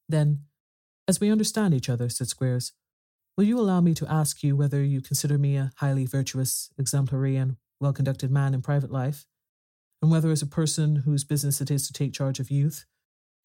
[0.08, 0.44] Then,
[1.06, 2.72] as we understand each other, said Squeers,
[3.36, 7.36] will you allow me to ask you whether you consider me a highly virtuous, exemplary,
[7.36, 9.26] and well conducted man in private life,
[10.00, 12.86] and whether, as a person whose business it is to take charge of youth,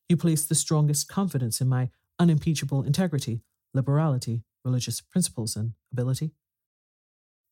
[0.07, 3.41] you place the strongest confidence in my unimpeachable integrity,
[3.73, 6.32] liberality, religious principles, and ability?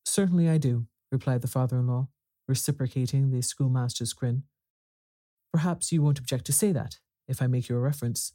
[0.05, 2.07] Certainly I do, replied the father in law,
[2.47, 4.43] reciprocating the schoolmaster's grin.
[5.51, 8.33] Perhaps you won't object to say that, if I make you a reference.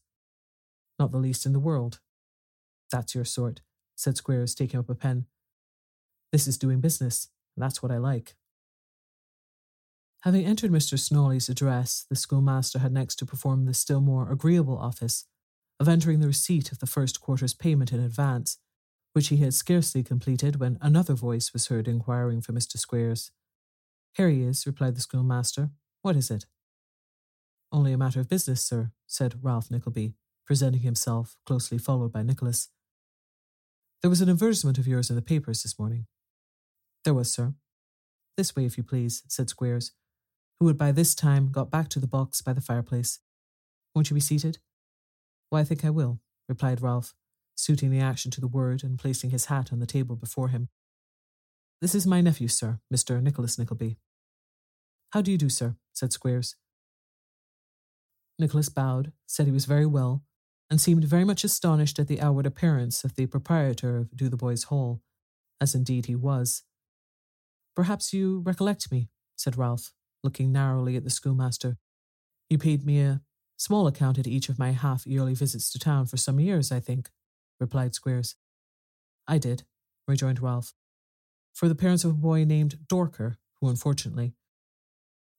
[0.98, 2.00] Not the least in the world.
[2.90, 3.60] That's your sort,
[3.96, 5.26] said Squeers, taking up a pen.
[6.30, 8.36] This is doing business, and that's what I like.
[10.22, 10.98] Having entered Mr.
[10.98, 15.26] Snawley's address, the schoolmaster had next to perform the still more agreeable office
[15.82, 18.56] of entering the receipt of the first quarter's payment in advance,
[19.14, 22.78] which he had scarcely completed when another voice was heard inquiring for Mr.
[22.78, 23.32] Squeers.
[24.14, 25.70] Here he is, replied the schoolmaster.
[26.02, 26.46] What is it?
[27.72, 30.14] Only a matter of business, sir, said Ralph Nickleby,
[30.46, 32.68] presenting himself, closely followed by Nicholas.
[34.02, 36.06] There was an advertisement of yours in the papers this morning.
[37.04, 37.54] There was, sir.
[38.36, 39.90] This way, if you please, said Squeers,
[40.60, 43.18] who had by this time got back to the box by the fireplace.
[43.96, 44.58] Won't you be seated?
[45.52, 47.12] Why, I think I will, replied Ralph,
[47.54, 50.70] suiting the action to the word and placing his hat on the table before him.
[51.82, 53.22] This is my nephew, sir, Mr.
[53.22, 53.98] Nicholas Nickleby.
[55.10, 55.76] How do you do, sir?
[55.92, 56.56] said Squeers.
[58.38, 60.22] Nicholas bowed, said he was very well,
[60.70, 65.02] and seemed very much astonished at the outward appearance of the proprietor of Dotheboys Hall,
[65.60, 66.62] as indeed he was.
[67.76, 69.92] Perhaps you recollect me, said Ralph,
[70.24, 71.76] looking narrowly at the schoolmaster.
[72.48, 73.20] You paid me a
[73.62, 76.80] small account at each of my half yearly visits to town for some years, I
[76.80, 77.10] think,
[77.60, 78.34] replied Squeers.
[79.28, 79.62] I did,
[80.08, 80.74] rejoined Ralph,
[81.52, 84.34] for the parents of a boy named Dorker, who unfortunately,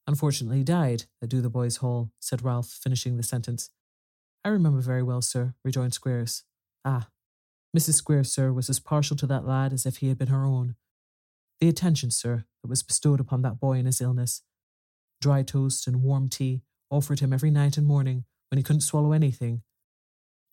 [0.08, 3.70] unfortunately died at Dotheboys Hall, said Ralph, finishing the sentence.
[4.46, 6.44] I remember very well, sir, rejoined Squeers.
[6.86, 7.10] Ah,
[7.76, 7.96] Mrs.
[7.96, 10.76] Squeers, sir, was as partial to that lad as if he had been her own.
[11.60, 14.44] The attention, sir, that was bestowed upon that boy in his illness.
[15.20, 16.62] Dry toast and warm tea
[16.94, 19.64] offered him every night and morning when he couldn't swallow anything.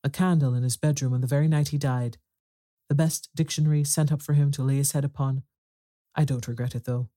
[0.03, 2.17] A candle in his bedroom on the very night he died.
[2.89, 5.43] The best dictionary sent up for him to lay his head upon.
[6.15, 7.09] I don't regret it, though.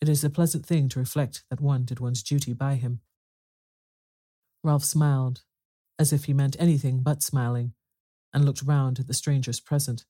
[0.00, 3.00] It is a pleasant thing to reflect that one did one's duty by him.
[4.64, 5.42] Ralph smiled,
[5.98, 7.74] as if he meant anything but smiling,
[8.32, 10.04] and looked round at the strangers present.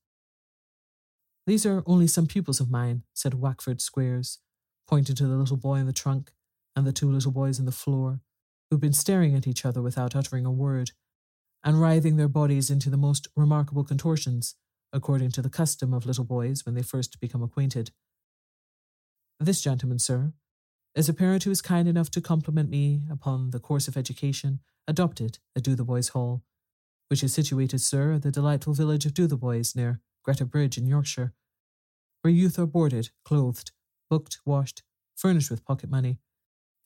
[1.47, 4.39] These are only some pupils of mine, said Wackford Squeers,
[4.87, 6.33] pointing to the little boy in the trunk
[6.77, 8.21] and the two little boys on the floor,
[8.73, 10.93] who'd been staring at each other without uttering a word,
[11.63, 14.55] and writhing their bodies into the most remarkable contortions,
[14.95, 17.91] according to the custom of little boys when they first become acquainted.
[19.39, 20.33] This gentleman, sir,
[20.95, 24.61] is a parent who is kind enough to compliment me upon the course of education
[24.89, 26.43] adopted at Dotheboys Hall,
[27.09, 31.35] which is situated, sir, at the delightful village of Dotheboys near Greta Bridge in Yorkshire,
[32.23, 33.73] where youth are boarded, clothed,
[34.09, 34.83] booked, washed,
[35.15, 36.21] furnished with pocket money.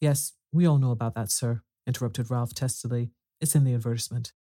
[0.01, 3.11] Yes, we all know about that, sir, interrupted Ralph testily.
[3.41, 4.33] It's in the advertisement.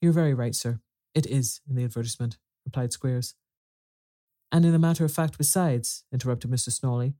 [0.00, 0.80] You're very right, sir.
[1.14, 3.34] It is in the advertisement, replied Squeers.
[4.50, 6.70] And in a matter of fact, besides, interrupted Mr.
[6.70, 7.14] Snawley,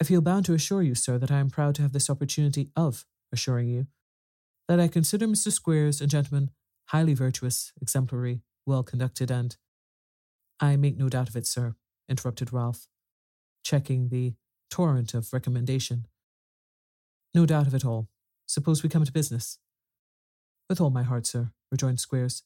[0.00, 2.70] I feel bound to assure you, sir, that I am proud to have this opportunity
[2.76, 3.86] of assuring you
[4.68, 5.50] that I consider Mr.
[5.50, 6.50] Squeers a gentleman
[6.90, 9.56] highly virtuous, exemplary, well conducted, and
[10.60, 11.74] I make no doubt of it, sir,
[12.08, 12.86] interrupted Ralph,
[13.64, 14.34] checking the
[14.70, 16.06] torrent of recommendation.
[17.34, 18.08] No doubt of it all.
[18.50, 19.60] Suppose we come to business.
[20.68, 22.42] With all my heart, sir, rejoined Squeers.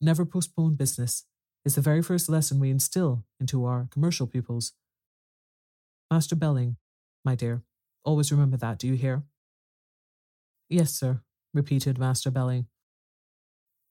[0.00, 1.22] Never postpone business
[1.64, 4.72] is the very first lesson we instill into our commercial pupils.
[6.10, 6.78] Master Belling,
[7.24, 7.62] my dear,
[8.04, 9.22] always remember that, do you hear?
[10.68, 11.20] Yes, sir,
[11.54, 12.66] repeated Master Belling.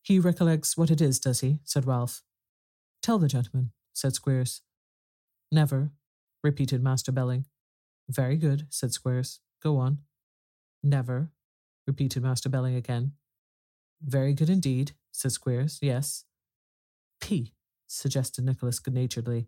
[0.02, 1.60] He recollects what it is, does he?
[1.64, 2.22] said Ralph.
[3.02, 4.62] Tell the gentleman, said Squeers.
[5.54, 5.94] Never,
[6.44, 7.46] repeated Master Belling.
[8.10, 9.40] Very good, said Squeers.
[9.64, 10.00] Go on.
[10.84, 11.32] Never,
[11.88, 13.14] repeated Master Belling again.
[14.02, 15.80] Very good indeed, said Squeers.
[15.82, 16.26] Yes.
[17.22, 17.54] P,
[17.88, 19.48] suggested Nicholas good naturedly.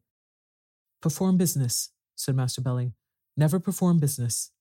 [1.01, 2.93] Perform business, said Master Belling.
[3.35, 4.51] Never perform business.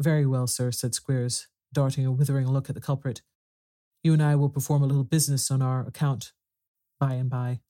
[0.00, 3.22] Very well, sir, said Squeers, darting a withering look at the culprit.
[4.02, 6.32] You and I will perform a little business on our account
[6.98, 7.60] by and by.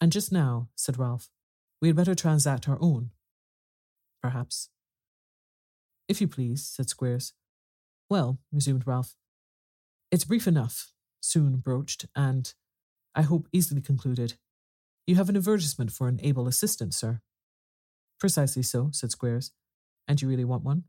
[0.00, 1.28] And just now, said Ralph,
[1.80, 3.10] we had better transact our own.
[4.22, 4.68] Perhaps.
[6.08, 7.32] If you please, said Squeers.
[8.10, 9.14] Well, resumed Ralph,
[10.10, 12.52] it's brief enough, soon broached, and,
[13.14, 14.34] I hope, easily concluded.
[15.06, 17.22] You have an advertisement for an able assistant, sir.
[18.20, 19.52] Precisely so, said Squeers.
[20.06, 20.84] And you really want one?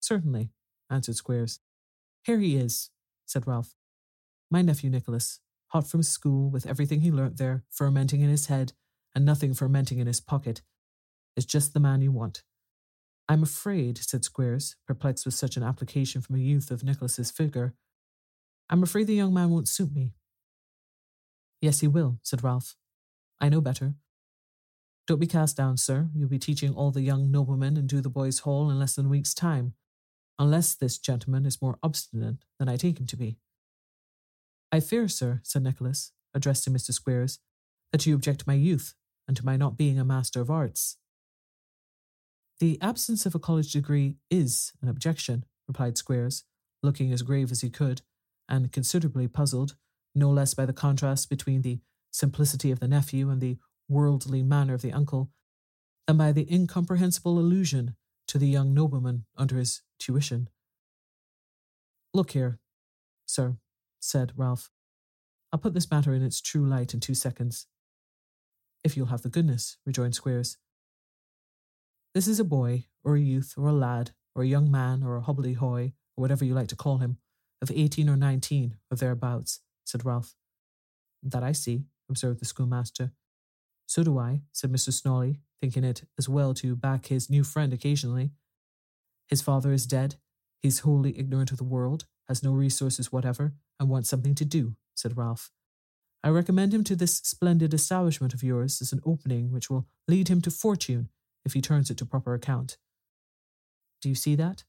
[0.00, 0.50] Certainly,
[0.88, 1.60] answered Squeers.
[2.22, 2.90] Here he is,
[3.26, 3.74] said Ralph.
[4.50, 8.72] My nephew Nicholas, hot from school with everything he learnt there fermenting in his head
[9.14, 10.62] and nothing fermenting in his pocket,
[11.36, 12.44] is just the man you want.
[13.28, 17.74] I'm afraid, said Squeers, perplexed with such an application from a youth of Nicholas's figure.
[18.68, 20.12] I'm afraid the young man won't suit me.
[21.60, 22.76] Yes, he will, said Ralph.
[23.40, 23.94] I know better.
[25.06, 26.08] Don't be cast down, sir.
[26.14, 29.34] You'll be teaching all the young noblemen in Dotheboys Hall in less than a week's
[29.34, 29.74] time,
[30.38, 33.38] unless this gentleman is more obstinate than I take him to be.
[34.72, 36.92] I fear, sir, said Nicholas, addressed to Mr.
[36.92, 37.38] Squeers,
[37.92, 38.94] that you object to my youth
[39.28, 40.96] and to my not being a master of arts.
[42.60, 46.44] The absence of a college degree is an objection, replied Squeers,
[46.82, 48.02] looking as grave as he could,
[48.48, 49.76] and considerably puzzled,
[50.14, 51.80] no less by the contrast between the
[52.12, 55.30] simplicity of the nephew and the worldly manner of the uncle,
[56.06, 57.96] than by the incomprehensible allusion
[58.28, 60.48] to the young nobleman under his tuition.
[62.12, 62.60] Look here,
[63.26, 63.56] sir,
[63.98, 64.70] said Ralph.
[65.52, 67.66] I'll put this matter in its true light in two seconds.
[68.84, 70.58] If you'll have the goodness, rejoined Squeers.
[72.14, 75.16] This is a boy, or a youth, or a lad, or a young man, or
[75.16, 77.18] a hobbledehoy, or whatever you like to call him,
[77.60, 80.36] of eighteen or nineteen, or thereabouts, said Ralph.
[81.24, 83.10] That I see, observed the schoolmaster.
[83.86, 84.92] So do I, said Mr.
[84.92, 88.30] Snawley, thinking it as well to back his new friend occasionally.
[89.26, 90.14] His father is dead.
[90.62, 94.76] He's wholly ignorant of the world, has no resources whatever, and wants something to do,
[94.94, 95.50] said Ralph.
[96.22, 100.28] I recommend him to this splendid establishment of yours as an opening which will lead
[100.28, 101.08] him to fortune
[101.44, 102.76] if he turns it to proper account.
[104.00, 104.64] Do you see that?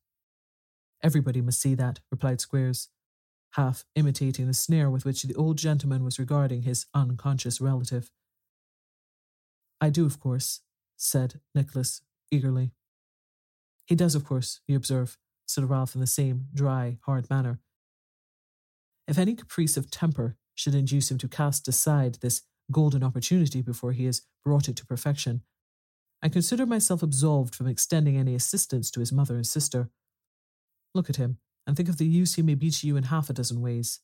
[1.03, 2.89] Everybody must see that, replied Squeers,
[3.51, 8.11] half imitating the sneer with which the old gentleman was regarding his unconscious relative.
[9.79, 10.61] I do, of course,
[10.97, 12.01] said Nicholas
[12.31, 12.71] eagerly.
[13.85, 17.59] He does, of course, you observe, said Ralph in the same dry, hard manner.
[19.07, 23.91] If any caprice of temper should induce him to cast aside this golden opportunity before
[23.91, 25.43] he has brought it to perfection,
[26.21, 29.89] I consider myself absolved from extending any assistance to his mother and sister.
[30.93, 31.37] Look at him,
[31.67, 33.99] and think of the use he may be to you in half a dozen ways.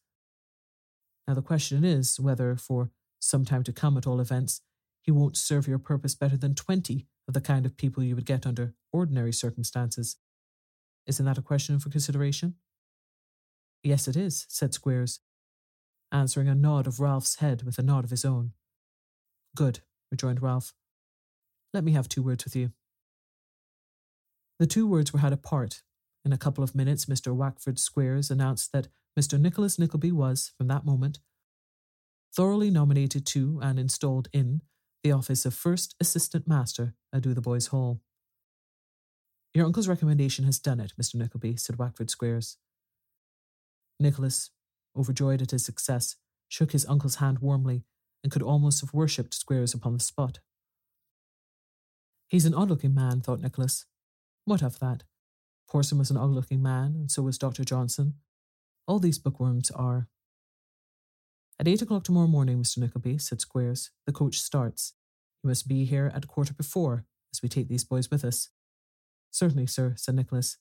[1.27, 4.61] Now, the question is whether, for some time to come at all events,
[5.01, 8.25] he won't serve your purpose better than twenty of the kind of people you would
[8.25, 10.17] get under ordinary circumstances.
[11.07, 12.55] Isn't that a question for consideration?
[13.83, 15.21] Yes, it is, said Squeers,
[16.11, 18.51] answering a nod of Ralph's head with a nod of his own.
[19.55, 19.79] Good,
[20.11, 20.73] rejoined Ralph.
[21.73, 22.71] Let me have two words with you.
[24.59, 25.81] The two words were had apart,
[26.23, 27.33] in a couple of minutes, Mr.
[27.33, 29.39] Wackford Squeers announced that Mr.
[29.39, 31.19] Nicholas Nickleby was, from that moment,
[32.33, 34.61] thoroughly nominated to and installed in
[35.03, 38.01] the office of First Assistant Master at Dotheboys Hall.
[39.53, 41.15] Your uncle's recommendation has done it, Mr.
[41.15, 42.57] Nickleby, said Wackford Squeers.
[43.99, 44.51] Nicholas,
[44.95, 46.15] overjoyed at his success,
[46.47, 47.83] shook his uncle's hand warmly
[48.23, 50.39] and could almost have worshipped Squeers upon the spot.
[52.31, 53.85] He's an odd looking man, thought Nicholas.
[54.45, 55.03] What of that?
[55.67, 57.65] Porson was an odd looking man, and so was Dr.
[57.65, 58.13] Johnson.
[58.87, 60.07] All these bookworms are.
[61.59, 62.77] At eight o'clock tomorrow morning, Mr.
[62.77, 64.93] Nickleby, said Squeers, the coach starts.
[65.43, 67.03] You must be here at quarter before,
[67.33, 68.47] as we take these boys with us.
[69.29, 70.55] Certainly, sir, said Nicholas.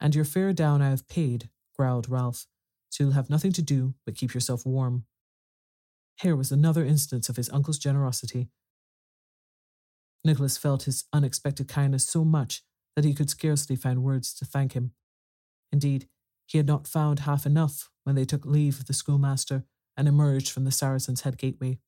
[0.00, 2.46] And your fare down I have paid, growled Ralph,
[2.90, 5.04] so you'll have nothing to do but keep yourself warm.
[6.20, 8.48] Here was another instance of his uncle's generosity.
[10.24, 12.62] Nicholas felt his unexpected kindness so much
[12.96, 14.92] that he could scarcely find words to thank him.
[15.72, 16.08] Indeed,
[16.46, 19.64] he had not found half enough when they took leave of the schoolmaster
[19.96, 21.78] and emerged from the Saracen's Head gateway.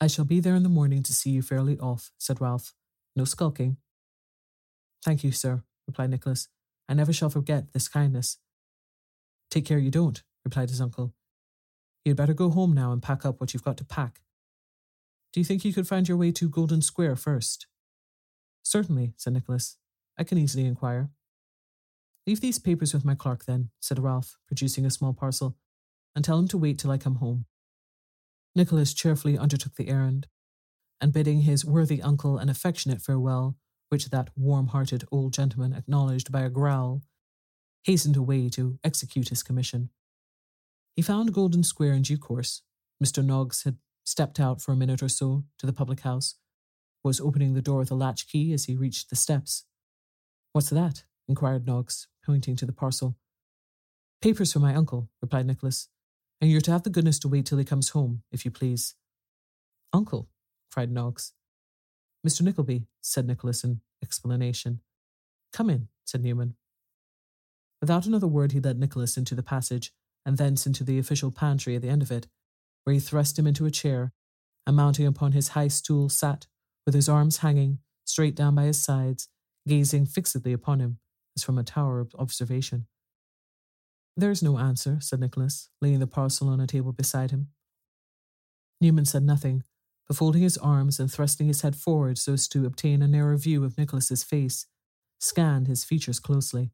[0.00, 2.74] I shall be there in the morning to see you fairly off, said Ralph.
[3.14, 3.78] No skulking.
[5.04, 6.48] Thank you, sir, replied Nicholas.
[6.88, 8.38] I never shall forget this kindness.
[9.50, 11.14] Take care you don't, replied his uncle.
[12.04, 14.20] You'd better go home now and pack up what you've got to pack.
[15.36, 17.66] Do you think you could find your way to Golden Square first?
[18.62, 19.76] Certainly, said Nicholas.
[20.16, 21.10] I can easily inquire.
[22.26, 25.54] Leave these papers with my clerk, then, said Ralph, producing a small parcel,
[26.14, 27.44] and tell him to wait till I come home.
[28.54, 30.26] Nicholas cheerfully undertook the errand.
[31.02, 33.58] and bidding his worthy uncle an affectionate farewell,
[33.90, 37.02] which that warm hearted old gentleman acknowledged by a growl,
[37.84, 39.90] hastened away to execute his commission.
[40.94, 42.62] He found Golden Square in due course.
[43.04, 43.22] Mr.
[43.22, 43.76] Noggs had
[44.06, 46.36] stepped out for a minute or so to the public house,
[47.02, 49.64] was opening the door with a latch key as he reached the steps.
[50.52, 51.04] What's that?
[51.28, 53.16] inquired Noggs, pointing to the parcel.
[54.22, 55.88] Papers for my uncle, replied Nicholas,
[56.40, 58.94] and you're to have the goodness to wait till he comes home, if you please.
[59.92, 60.28] Uncle,
[60.72, 61.32] cried Noggs.
[62.26, 62.42] Mr.
[62.42, 64.80] Nickleby, said Nicholas in explanation.
[65.52, 66.54] Come in, said Newman.
[67.80, 69.92] Without another word, he led Nicholas into the passage,
[70.24, 72.26] and thence into the official pantry at the end of it,
[72.86, 74.12] where he thrust him into a chair,
[74.64, 76.46] and mounting upon his high stool, sat,
[76.84, 79.28] with his arms hanging, straight down by his sides,
[79.66, 81.00] gazing fixedly upon him,
[81.36, 82.86] as from a tower of observation.
[84.16, 87.48] There is no answer, said Nicholas, laying the parcel on a table beside him.
[88.80, 89.64] Newman said nothing,
[90.06, 93.36] but folding his arms and thrusting his head forward so as to obtain a nearer
[93.36, 94.66] view of Nicholas's face,
[95.18, 96.70] scanned his features closely.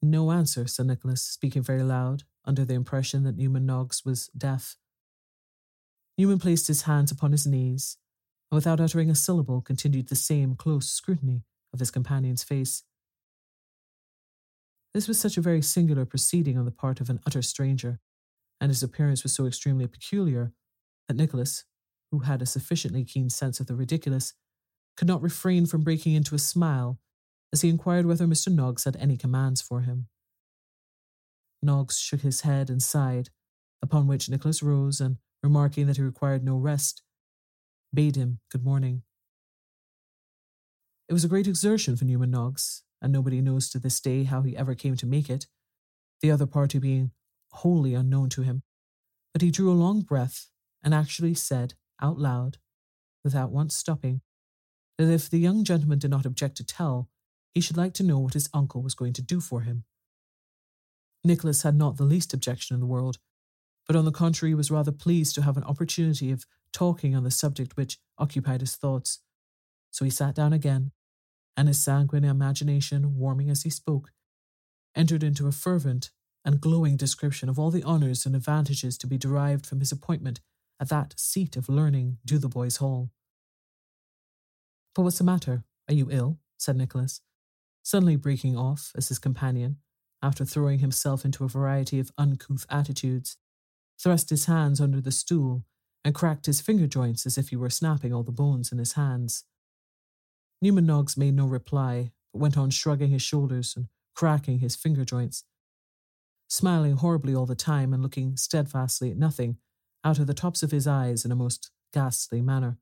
[0.00, 4.76] No answer, said Nicholas, speaking very loud, under the impression that Newman Noggs was deaf.
[6.18, 7.98] Newman placed his hands upon his knees,
[8.50, 12.84] and without uttering a syllable, continued the same close scrutiny of his companion's face.
[14.94, 18.00] This was such a very singular proceeding on the part of an utter stranger,
[18.60, 20.52] and his appearance was so extremely peculiar,
[21.06, 21.64] that Nicholas,
[22.10, 24.32] who had a sufficiently keen sense of the ridiculous,
[24.96, 26.98] could not refrain from breaking into a smile
[27.52, 28.48] as he inquired whether Mr.
[28.48, 30.08] Noggs had any commands for him.
[31.62, 33.28] Noggs shook his head and sighed,
[33.82, 37.02] upon which Nicholas rose and, remarking that he required no rest,
[37.92, 39.02] bade him good morning.
[41.08, 44.42] It was a great exertion for Newman Noggs, and nobody knows to this day how
[44.42, 45.46] he ever came to make it,
[46.20, 47.12] the other party being
[47.52, 48.62] wholly unknown to him.
[49.32, 50.48] But he drew a long breath
[50.82, 52.58] and actually said, out loud,
[53.22, 54.20] without once stopping,
[54.98, 57.08] that if the young gentleman did not object to tell,
[57.54, 59.84] he should like to know what his uncle was going to do for him.
[61.24, 63.18] Nicholas had not the least objection in the world,
[63.86, 67.30] but on the contrary was rather pleased to have an opportunity of talking on the
[67.30, 69.20] subject which occupied his thoughts.
[69.90, 70.92] So he sat down again,
[71.56, 74.10] and his sanguine imagination, warming as he spoke,
[74.94, 76.10] entered into a fervent
[76.44, 80.40] and glowing description of all the honours and advantages to be derived from his appointment
[80.78, 83.10] at that seat of learning, Dotheboys Hall.
[84.94, 85.64] But what's the matter?
[85.88, 86.38] Are you ill?
[86.58, 87.20] said Nicholas,
[87.82, 89.76] suddenly breaking off as his companion,
[90.22, 93.36] after throwing himself into a variety of uncouth attitudes,
[94.00, 95.64] thrust his hands under the stool
[96.04, 98.92] and cracked his finger joints as if he were snapping all the bones in his
[98.92, 99.44] hands.
[100.62, 105.04] Newman Noggs made no reply, but went on shrugging his shoulders and cracking his finger
[105.04, 105.44] joints,
[106.48, 109.58] smiling horribly all the time and looking steadfastly at nothing
[110.04, 112.78] out of the tops of his eyes in a most ghastly manner.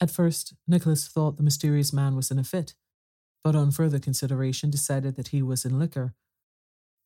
[0.00, 2.74] At first, Nicholas thought the mysterious man was in a fit,
[3.42, 6.14] but on further consideration decided that he was in liquor,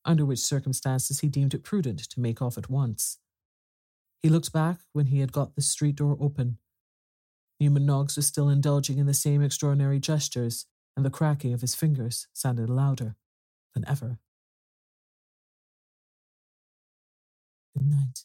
[0.05, 3.19] under which circumstances he deemed it prudent to make off at once.
[4.21, 6.57] He looked back when he had got the street door open.
[7.59, 11.75] Newman Noggs was still indulging in the same extraordinary gestures, and the cracking of his
[11.75, 13.15] fingers sounded louder
[13.73, 14.19] than ever.
[17.75, 18.23] Good night.